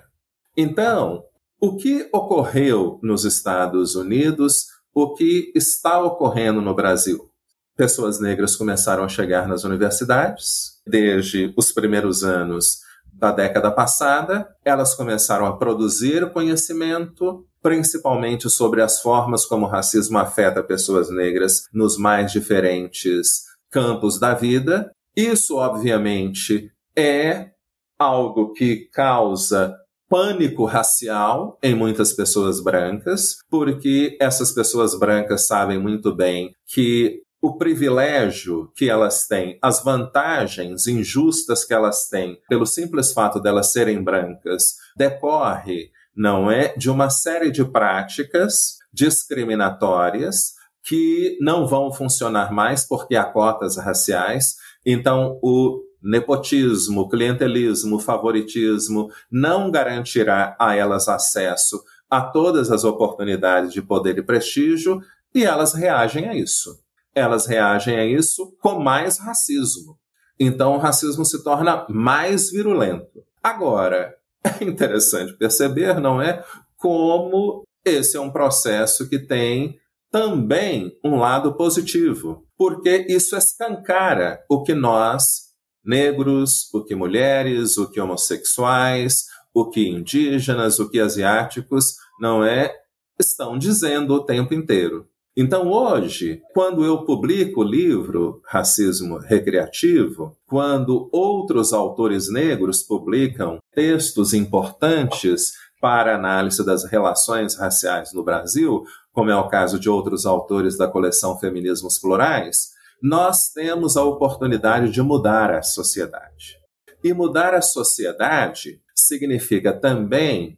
[0.56, 1.26] Então,
[1.60, 7.30] o que ocorreu nos Estados Unidos, o que está ocorrendo no Brasil?
[7.76, 12.80] Pessoas negras começaram a chegar nas universidades, desde os primeiros anos
[13.14, 20.18] da década passada, elas começaram a produzir conhecimento, principalmente sobre as formas como o racismo
[20.18, 24.92] afeta pessoas negras nos mais diferentes campos da vida.
[25.16, 27.52] Isso, obviamente, é
[27.98, 29.76] algo que causa
[30.10, 37.58] pânico racial em muitas pessoas brancas, porque essas pessoas brancas sabem muito bem que o
[37.58, 44.04] privilégio que elas têm, as vantagens injustas que elas têm, pelo simples fato delas serem
[44.04, 50.54] brancas, decorre, não é, de uma série de práticas discriminatórias
[50.84, 54.56] que não vão funcionar mais porque há cotas raciais.
[54.86, 63.82] Então, o nepotismo, clientelismo, favoritismo não garantirá a elas acesso a todas as oportunidades de
[63.82, 65.02] poder e prestígio,
[65.34, 66.80] e elas reagem a isso
[67.20, 69.98] elas reagem a isso com mais racismo.
[70.40, 73.24] Então, o racismo se torna mais virulento.
[73.44, 76.44] Agora, é interessante perceber, não é?
[76.78, 79.78] Como esse é um processo que tem
[80.12, 85.49] também um lado positivo, porque isso escancara o que nós,
[85.84, 92.74] negros, o que mulheres, o que homossexuais, o que indígenas, o que asiáticos, não é,
[93.20, 95.08] estão dizendo o tempo inteiro.
[95.36, 104.34] Então, hoje, quando eu publico o livro Racismo Recreativo, quando outros autores negros publicam textos
[104.34, 110.78] importantes para análise das relações raciais no Brasil, como é o caso de outros autores
[110.78, 112.72] da coleção Feminismos Plurais,
[113.02, 116.58] nós temos a oportunidade de mudar a sociedade.
[117.04, 120.58] E mudar a sociedade significa também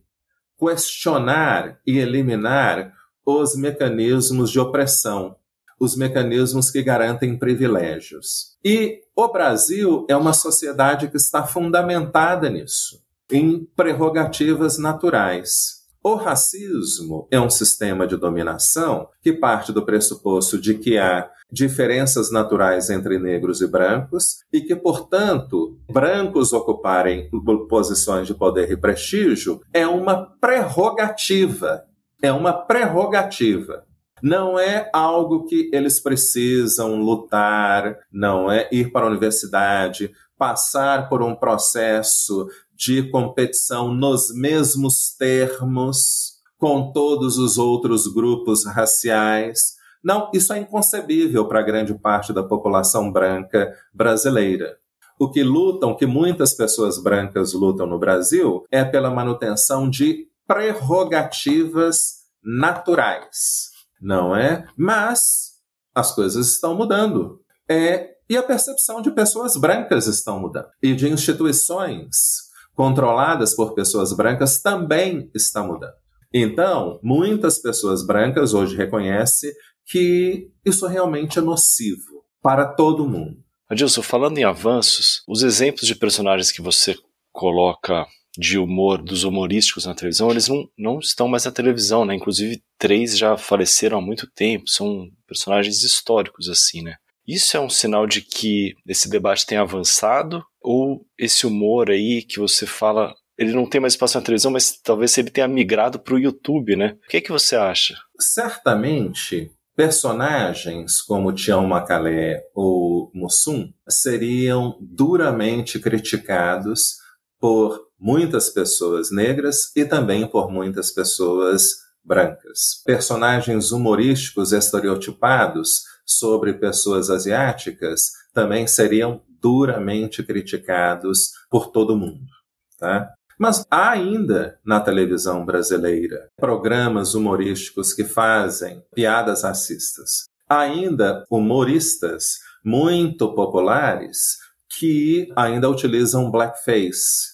[0.58, 2.94] questionar e eliminar
[3.26, 5.36] os mecanismos de opressão,
[5.80, 8.58] os mecanismos que garantem privilégios.
[8.64, 15.81] E o Brasil é uma sociedade que está fundamentada nisso, em prerrogativas naturais.
[16.04, 22.32] O racismo é um sistema de dominação que parte do pressuposto de que há diferenças
[22.32, 27.30] naturais entre negros e brancos e que, portanto, brancos ocuparem
[27.70, 31.86] posições de poder e prestígio é uma prerrogativa
[32.22, 33.84] é uma prerrogativa.
[34.22, 41.24] Não é algo que eles precisam lutar, não é ir para a universidade, passar por
[41.24, 42.47] um processo
[42.82, 49.76] de competição nos mesmos termos com todos os outros grupos raciais.
[50.04, 54.78] Não, isso é inconcebível para grande parte da população branca brasileira.
[55.20, 62.22] O que lutam, que muitas pessoas brancas lutam no Brasil, é pela manutenção de prerrogativas
[62.44, 63.70] naturais,
[64.02, 64.66] não é?
[64.76, 65.52] Mas
[65.94, 67.42] as coisas estão mudando.
[67.70, 70.70] É, e a percepção de pessoas brancas estão mudando.
[70.82, 72.50] E de instituições
[72.82, 75.94] controladas por pessoas brancas também está mudando.
[76.34, 79.52] Então, muitas pessoas brancas hoje reconhecem
[79.86, 83.38] que isso realmente é nocivo para todo mundo.
[83.70, 86.96] Adilson, falando em avanços, os exemplos de personagens que você
[87.32, 92.16] coloca de humor dos humorísticos na televisão, eles não, não estão mais na televisão, né?
[92.16, 96.96] Inclusive, três já faleceram há muito tempo, são personagens históricos, assim, né?
[97.28, 100.44] Isso é um sinal de que esse debate tem avançado?
[100.62, 104.80] Ou esse humor aí que você fala, ele não tem mais espaço na televisão, mas
[104.82, 106.97] talvez ele tenha migrado para o YouTube, né?
[107.05, 107.95] O que é que você acha?
[108.20, 116.97] Certamente, personagens como Tião Macalé ou Mussum seriam duramente criticados
[117.39, 122.82] por muitas pessoas negras e também por muitas pessoas brancas.
[122.86, 132.30] Personagens humorísticos estereotipados sobre pessoas asiáticas também seriam duramente criticados por todo mundo.
[132.78, 133.14] Tá?
[133.38, 140.26] Mas há ainda na televisão brasileira programas humorísticos que fazem piadas racistas.
[140.48, 144.38] Há ainda humoristas muito populares
[144.78, 147.32] que ainda utilizam blackface,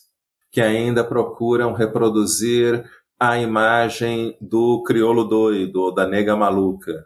[0.51, 2.89] que ainda procuram reproduzir
[3.19, 7.05] a imagem do crioulo doido ou da nega maluca,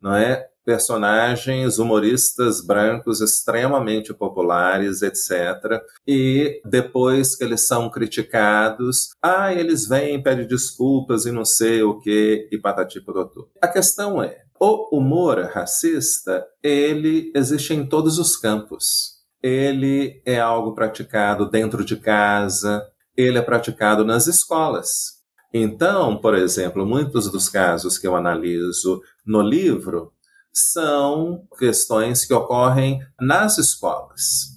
[0.00, 0.48] não é?
[0.64, 5.80] Personagens humoristas brancos extremamente populares, etc.
[6.06, 11.98] E depois que eles são criticados, ah, eles vêm, pedem desculpas e não sei o
[11.98, 13.48] que, e patati doutor.
[13.60, 19.20] A questão é, o humor racista, ele existe em todos os campos.
[19.42, 22.86] Ele é algo praticado dentro de casa,
[23.16, 25.20] ele é praticado nas escolas.
[25.52, 30.12] Então, por exemplo, muitos dos casos que eu analiso no livro
[30.52, 34.52] são questões que ocorrem nas escolas.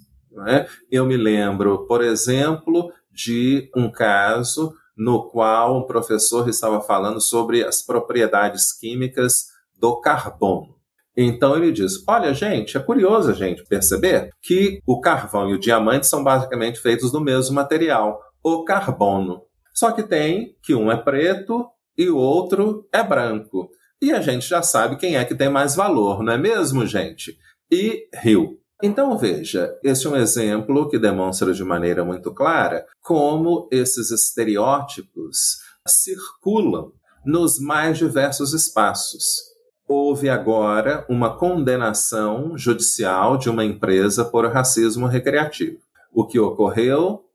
[0.48, 0.68] É?
[0.92, 7.64] Eu me lembro, por exemplo, de um caso no qual um professor estava falando sobre
[7.64, 9.46] as propriedades químicas
[9.78, 10.76] do carbono.
[11.16, 15.60] Então ele diz: Olha, gente, é curioso a gente perceber que o carvão e o
[15.60, 19.42] diamante são basicamente feitos do mesmo material, o carbono.
[19.74, 21.68] Só que tem que um é preto
[21.98, 23.70] e o outro é branco.
[24.06, 27.40] E a gente já sabe quem é que tem mais valor, não é mesmo, gente?
[27.72, 28.60] E riu.
[28.84, 35.58] Então veja, esse é um exemplo que demonstra de maneira muito clara como esses estereótipos
[35.88, 36.92] circulam
[37.26, 39.42] nos mais diversos espaços.
[39.88, 45.80] Houve agora uma condenação judicial de uma empresa por racismo recreativo.
[46.14, 47.26] O que ocorreu?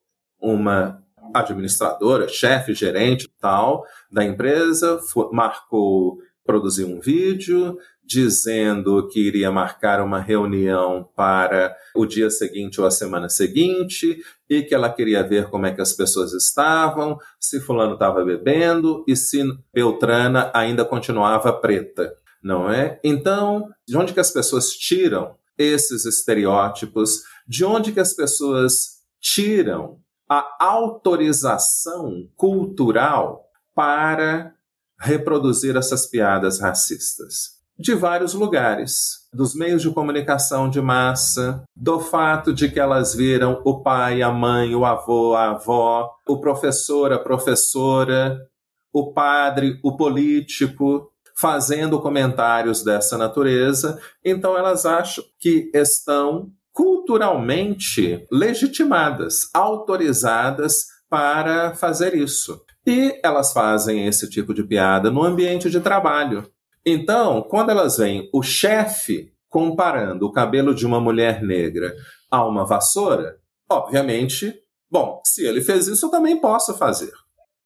[0.41, 1.03] Uma
[1.35, 5.01] administradora, chefe, gerente tal da empresa
[5.33, 7.79] marcou produzir um vídeo
[8.11, 14.63] dizendo que iria marcar uma reunião para o dia seguinte ou a semana seguinte e
[14.63, 19.15] que ela queria ver como é que as pessoas estavam, se fulano estava bebendo e
[19.15, 22.13] se Beltrana ainda continuava preta,
[22.43, 22.99] não é?
[23.05, 27.23] Então, de onde que as pessoas tiram esses estereótipos?
[27.47, 34.53] De onde que as pessoas tiram a autorização cultural para
[35.01, 37.59] reproduzir essas piadas racistas?
[37.79, 43.63] De vários lugares, dos meios de comunicação de massa, do fato de que elas viram
[43.65, 48.39] o pai, a mãe, o avô, a avó, o professor, a professora,
[48.93, 59.49] o padre, o político, fazendo comentários dessa natureza, então elas acham que estão culturalmente legitimadas,
[59.55, 62.65] autorizadas para fazer isso.
[62.87, 66.49] E elas fazem esse tipo de piada no ambiente de trabalho.
[66.87, 71.95] Então, quando elas veem o chefe comparando o cabelo de uma mulher negra
[72.31, 73.37] a uma vassoura,
[73.69, 74.55] obviamente,
[74.89, 77.13] bom, se ele fez isso, eu também posso fazer,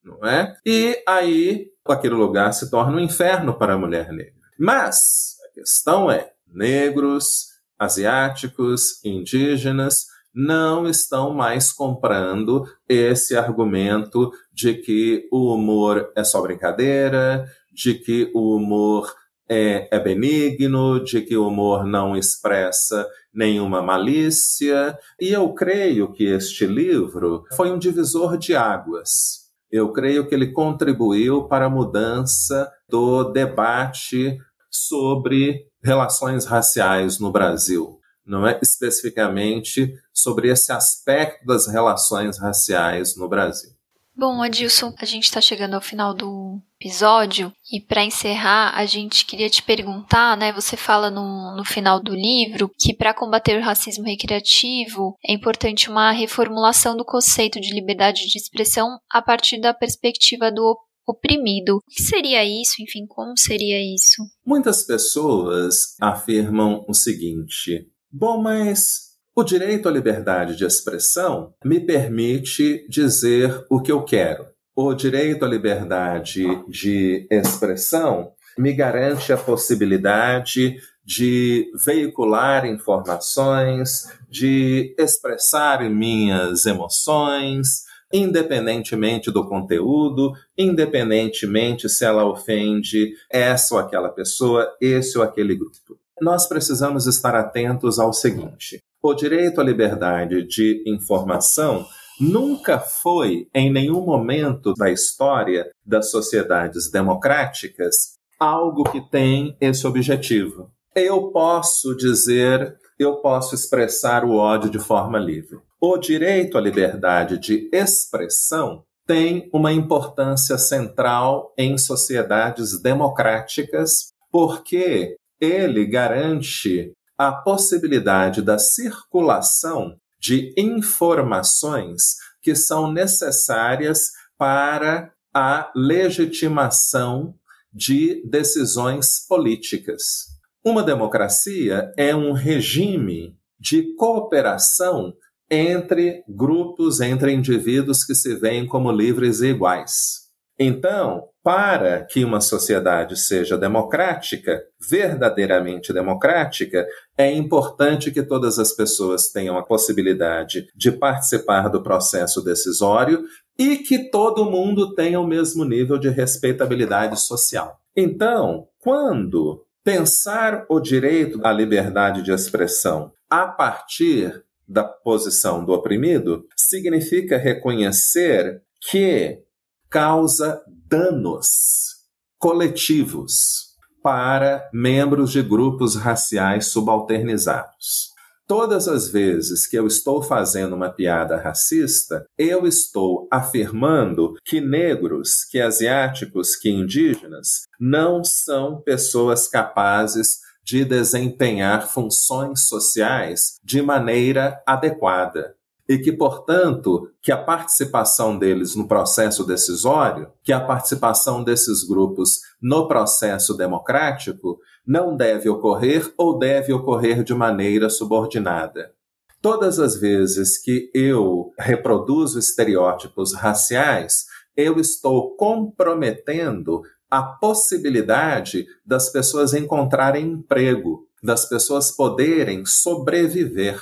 [0.02, 0.56] não é?
[0.64, 4.32] E aí aquele lugar se torna um inferno para a mulher negra.
[4.58, 15.28] Mas a questão é, negros, asiáticos, indígenas não estão mais comprando esse argumento de que
[15.30, 19.14] o humor é só brincadeira, de que o humor
[19.48, 24.98] é, é, benigno, de que o humor não expressa nenhuma malícia.
[25.20, 29.44] E eu creio que este livro foi um divisor de águas.
[29.70, 34.38] Eu creio que ele contribuiu para a mudança do debate
[34.70, 43.28] sobre relações raciais no Brasil não é especificamente sobre esse aspecto das relações raciais no
[43.28, 43.70] Brasil.
[44.16, 49.26] Bom, Adilson, a gente está chegando ao final do episódio e para encerrar, a gente
[49.26, 50.52] queria te perguntar, né?
[50.52, 55.90] Você fala no, no final do livro que para combater o racismo recreativo é importante
[55.90, 61.78] uma reformulação do conceito de liberdade de expressão a partir da perspectiva do oprimido.
[61.78, 62.80] O que seria isso?
[62.80, 64.22] Enfim, como seria isso?
[64.46, 72.86] Muitas pessoas afirmam o seguinte: Bom, mas o direito à liberdade de expressão me permite
[72.88, 74.46] dizer o que eu quero.
[74.72, 85.82] O direito à liberdade de expressão me garante a possibilidade de veicular informações, de expressar
[85.90, 95.24] minhas emoções, independentemente do conteúdo, independentemente se ela ofende essa ou aquela pessoa, esse ou
[95.24, 101.86] aquele grupo nós precisamos estar atentos ao seguinte: o direito à liberdade de informação
[102.20, 110.70] nunca foi, em nenhum momento da história das sociedades democráticas, algo que tem esse objetivo.
[110.94, 115.58] Eu posso dizer, eu posso expressar o ódio de forma livre.
[115.80, 125.86] O direito à liberdade de expressão tem uma importância central em sociedades democráticas, porque ele
[125.86, 137.34] garante a possibilidade da circulação de informações que são necessárias para a legitimação
[137.72, 140.26] de decisões políticas.
[140.64, 145.12] Uma democracia é um regime de cooperação
[145.50, 150.24] entre grupos, entre indivíduos que se veem como livres e iguais.
[150.58, 156.86] Então, para que uma sociedade seja democrática, verdadeiramente democrática,
[157.18, 163.24] é importante que todas as pessoas tenham a possibilidade de participar do processo decisório
[163.58, 167.78] e que todo mundo tenha o mesmo nível de respeitabilidade social.
[167.94, 176.46] Então, quando pensar o direito à liberdade de expressão a partir da posição do oprimido
[176.56, 179.44] significa reconhecer que
[179.90, 181.94] causa danos
[182.38, 188.12] coletivos para membros de grupos raciais subalternizados.
[188.46, 195.44] Todas as vezes que eu estou fazendo uma piada racista, eu estou afirmando que negros,
[195.50, 205.53] que asiáticos, que indígenas não são pessoas capazes de desempenhar funções sociais de maneira adequada
[205.88, 212.40] e que, portanto, que a participação deles no processo decisório, que a participação desses grupos
[212.60, 218.92] no processo democrático não deve ocorrer ou deve ocorrer de maneira subordinada.
[219.40, 224.24] Todas as vezes que eu reproduzo estereótipos raciais,
[224.56, 233.80] eu estou comprometendo a possibilidade das pessoas encontrarem emprego, das pessoas poderem sobreviver.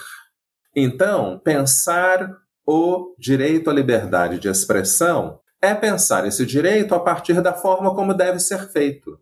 [0.75, 2.35] Então, pensar
[2.67, 8.15] o direito à liberdade de expressão é pensar esse direito a partir da forma como
[8.15, 9.19] deve ser feito.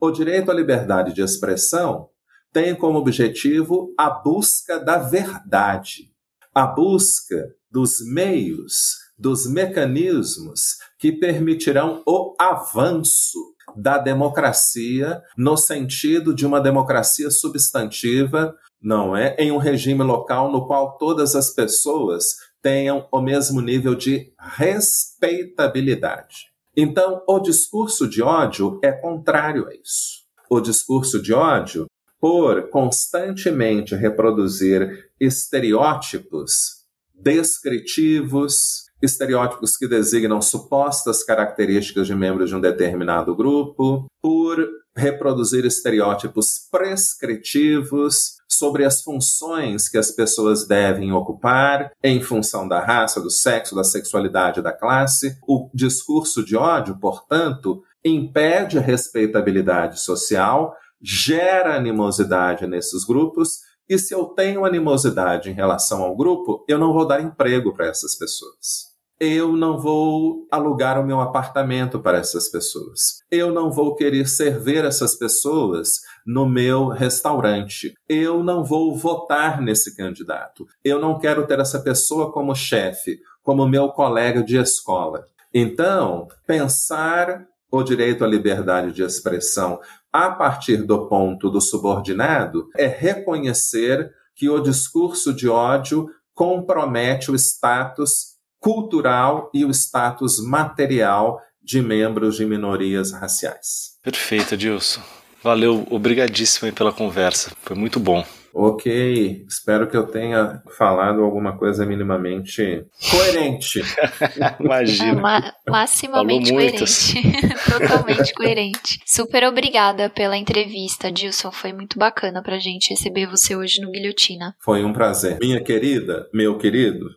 [0.00, 2.08] O direito à liberdade de expressão
[2.52, 6.10] tem como objetivo a busca da verdade,
[6.54, 13.38] a busca dos meios, dos mecanismos que permitirão o avanço
[13.76, 18.54] da democracia no sentido de uma democracia substantiva,
[18.84, 19.34] não é?
[19.38, 26.52] Em um regime local no qual todas as pessoas tenham o mesmo nível de respeitabilidade.
[26.76, 30.24] Então, o discurso de ódio é contrário a isso.
[30.50, 31.86] O discurso de ódio,
[32.20, 43.34] por constantemente reproduzir estereótipos descritivos, estereótipos que designam supostas características de membros de um determinado
[43.34, 44.58] grupo, por
[44.96, 53.20] reproduzir estereótipos prescritivos sobre as funções que as pessoas devem ocupar em função da raça,
[53.20, 55.36] do sexo, da sexualidade, da classe.
[55.46, 64.14] O discurso de ódio, portanto, impede a respeitabilidade social, gera animosidade nesses grupos e se
[64.14, 68.93] eu tenho animosidade em relação ao grupo, eu não vou dar emprego para essas pessoas
[69.24, 73.22] eu não vou alugar o meu apartamento para essas pessoas.
[73.30, 75.88] Eu não vou querer servir essas pessoas
[76.26, 77.94] no meu restaurante.
[78.08, 80.66] Eu não vou votar nesse candidato.
[80.84, 85.26] Eu não quero ter essa pessoa como chefe, como meu colega de escola.
[85.52, 89.80] Então, pensar o direito à liberdade de expressão
[90.12, 97.34] a partir do ponto do subordinado é reconhecer que o discurso de ódio compromete o
[97.34, 98.33] status
[98.64, 103.98] cultural e o status material de membros de minorias raciais.
[104.02, 105.02] Perfeito, Dilson.
[105.42, 107.52] Valeu, obrigadíssimo pela conversa.
[107.62, 108.24] Foi muito bom.
[108.56, 113.82] Ok, espero que eu tenha falado alguma coisa minimamente coerente.
[114.60, 115.20] Imagina.
[115.20, 117.14] Ma maximamente coerente.
[117.68, 119.00] Totalmente coerente.
[119.04, 121.50] Super obrigada pela entrevista, Dilson.
[121.50, 124.54] Foi muito bacana pra gente receber você hoje no Guilhotina.
[124.60, 125.36] Foi um prazer.
[125.40, 127.10] Minha querida, meu querido.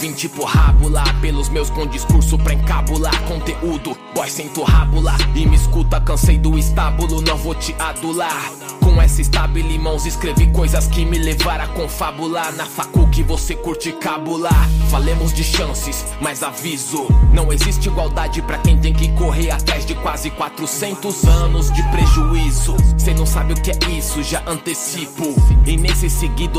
[0.00, 3.94] Vim tipo rábula, pelos meus com discurso pra encabular conteúdo.
[4.14, 8.50] Boy, sento rábula e me escuta, cansei do estábulo, não vou te adular.
[8.80, 12.52] Com essa estábile mãos escrevi coisas que me levaram a confabular.
[12.56, 14.68] Na facu que você curte cabular.
[14.90, 19.94] Falemos de chances, mas aviso: não existe igualdade para quem tem que correr atrás de
[19.96, 22.76] quase 400 anos de prejuízo.
[22.98, 25.34] Cê não sabe o que é isso, já antecipo.
[25.64, 26.10] E nem ser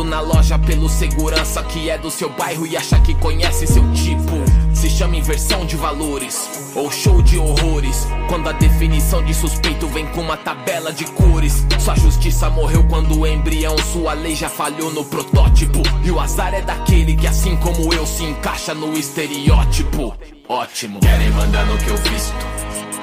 [0.03, 4.31] na loja pelo segurança que é do seu bairro e acha que conhece seu tipo.
[4.73, 8.07] Se chama inversão de valores ou show de horrores.
[8.27, 11.65] Quando a definição de suspeito vem com uma tabela de cores.
[11.79, 15.81] Sua justiça morreu quando o embrião, sua lei já falhou no protótipo.
[16.03, 20.15] E o azar é daquele que, assim como eu, se encaixa no estereótipo.
[20.47, 20.99] Ótimo.
[20.99, 22.35] Querem mandar no que eu visto,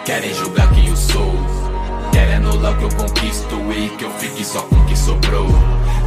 [0.05, 1.59] querem julgar quem eu sou.
[2.31, 5.49] Querem anular o que eu conquisto e que eu fique só com o que sobrou.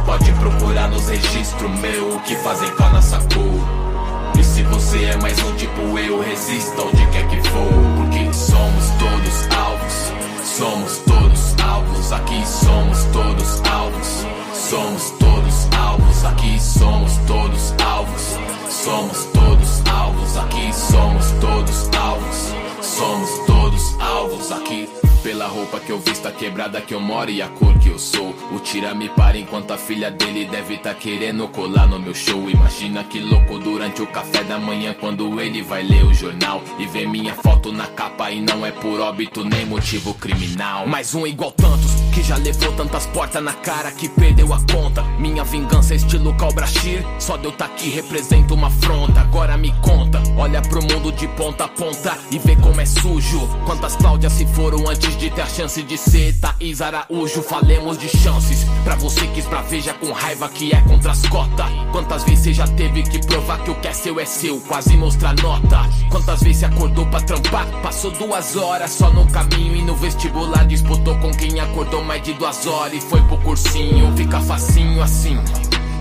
[0.06, 4.38] Pode procurar nos registros meu que fazem com a nossa cor.
[4.38, 7.68] E se você é mais um tipo eu, resista onde quer que for.
[7.96, 10.12] Porque somos todos alvos,
[10.44, 14.26] somos todos alvos, aqui somos todos alvos.
[14.54, 18.38] Somos todos alvos, aqui somos todos alvos.
[18.70, 22.54] Somos todos alvos, aqui somos todos alvos.
[22.80, 24.88] Somos todos alvos aqui.
[25.24, 27.98] Pela roupa que eu visto, a quebrada que eu moro e a cor que eu
[27.98, 28.36] sou.
[28.52, 32.50] O tira me para enquanto a filha dele deve tá querendo colar no meu show.
[32.50, 36.84] Imagina que louco durante o café da manhã quando ele vai ler o jornal e
[36.84, 40.86] ver minha foto na capa e não é por óbito nem motivo criminal.
[40.86, 45.02] Mais um igual tantos que já levou tantas portas na cara que perdeu a conta.
[45.18, 49.20] Minha vingança é estilo Cobra Shir, só deu tá aqui representa uma afronta.
[49.20, 53.48] Agora me conta, olha pro mundo de ponta a ponta e vê como é sujo.
[53.64, 57.42] Quantas Cláudias se foram antes de ter a chance de ser Thaís Araújo?
[57.42, 61.66] Falemos de chances pra você que esbraveja com raiva que é contra as cotas.
[61.92, 64.96] Quantas vezes você já teve que provar que o que é seu é seu, quase
[64.96, 65.80] mostrar nota?
[66.10, 67.66] Quantas vezes você acordou pra trampar?
[67.82, 72.32] Passou duas horas só no caminho e no vestibular disputou com quem acordou mais de
[72.34, 74.14] duas horas e foi pro cursinho.
[74.16, 75.38] Fica facinho assim.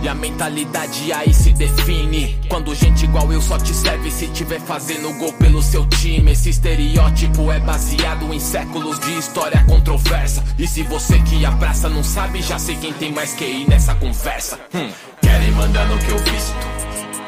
[0.04, 2.38] E a mentalidade aí se define.
[2.50, 6.34] Quando gente igual eu só te serve se tiver fazendo gol pelo seu time.
[6.34, 10.44] Esse estereótipo é baseado em séculos de história controversa.
[10.60, 13.96] E se você que abraça não sabe, já sei quem tem mais que ir nessa
[13.96, 14.60] conversa.
[14.76, 14.92] Hum.
[15.22, 16.56] Querem mandar no que eu visto,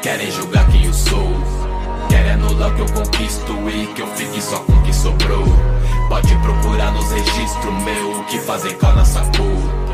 [0.02, 1.32] querem julgar quem eu sou.
[2.10, 5.46] Querem anular o que eu conquisto e que eu fique só com o que sobrou.
[6.10, 9.85] Pode procurar nos registros meu que fazem com a nossa cor.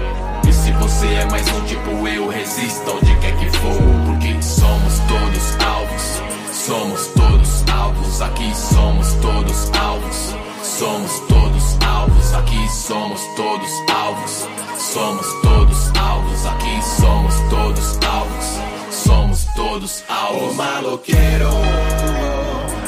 [0.83, 3.77] Você é mais um tipo eu, resista onde quer que for.
[4.05, 6.23] Porque somos todos alvos,
[6.53, 10.35] somos todos alvos, aqui somos todos alvos.
[10.61, 14.49] Somos todos alvos, aqui somos todos alvos.
[14.77, 18.47] Somos todos alvos, aqui somos todos alvos.
[18.91, 20.51] Somos todos alvos.
[20.51, 21.49] O maloqueiro,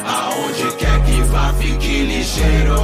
[0.05, 2.75] aonde quer que vá, fique ligeiro.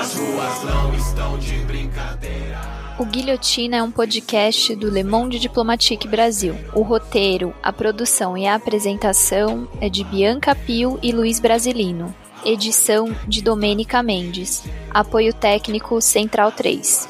[0.00, 2.75] As ruas não estão de brincadeira.
[2.98, 6.56] O Guilhotina é um podcast do Le Monde Diplomatique Brasil.
[6.72, 12.14] O roteiro, a produção e a apresentação é de Bianca Pio e Luiz Brasilino.
[12.42, 14.64] Edição de Domênica Mendes.
[14.88, 17.06] Apoio técnico Central 3.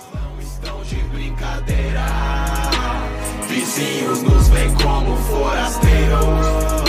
[3.48, 6.85] Vizinhos nos veem como forasteiros.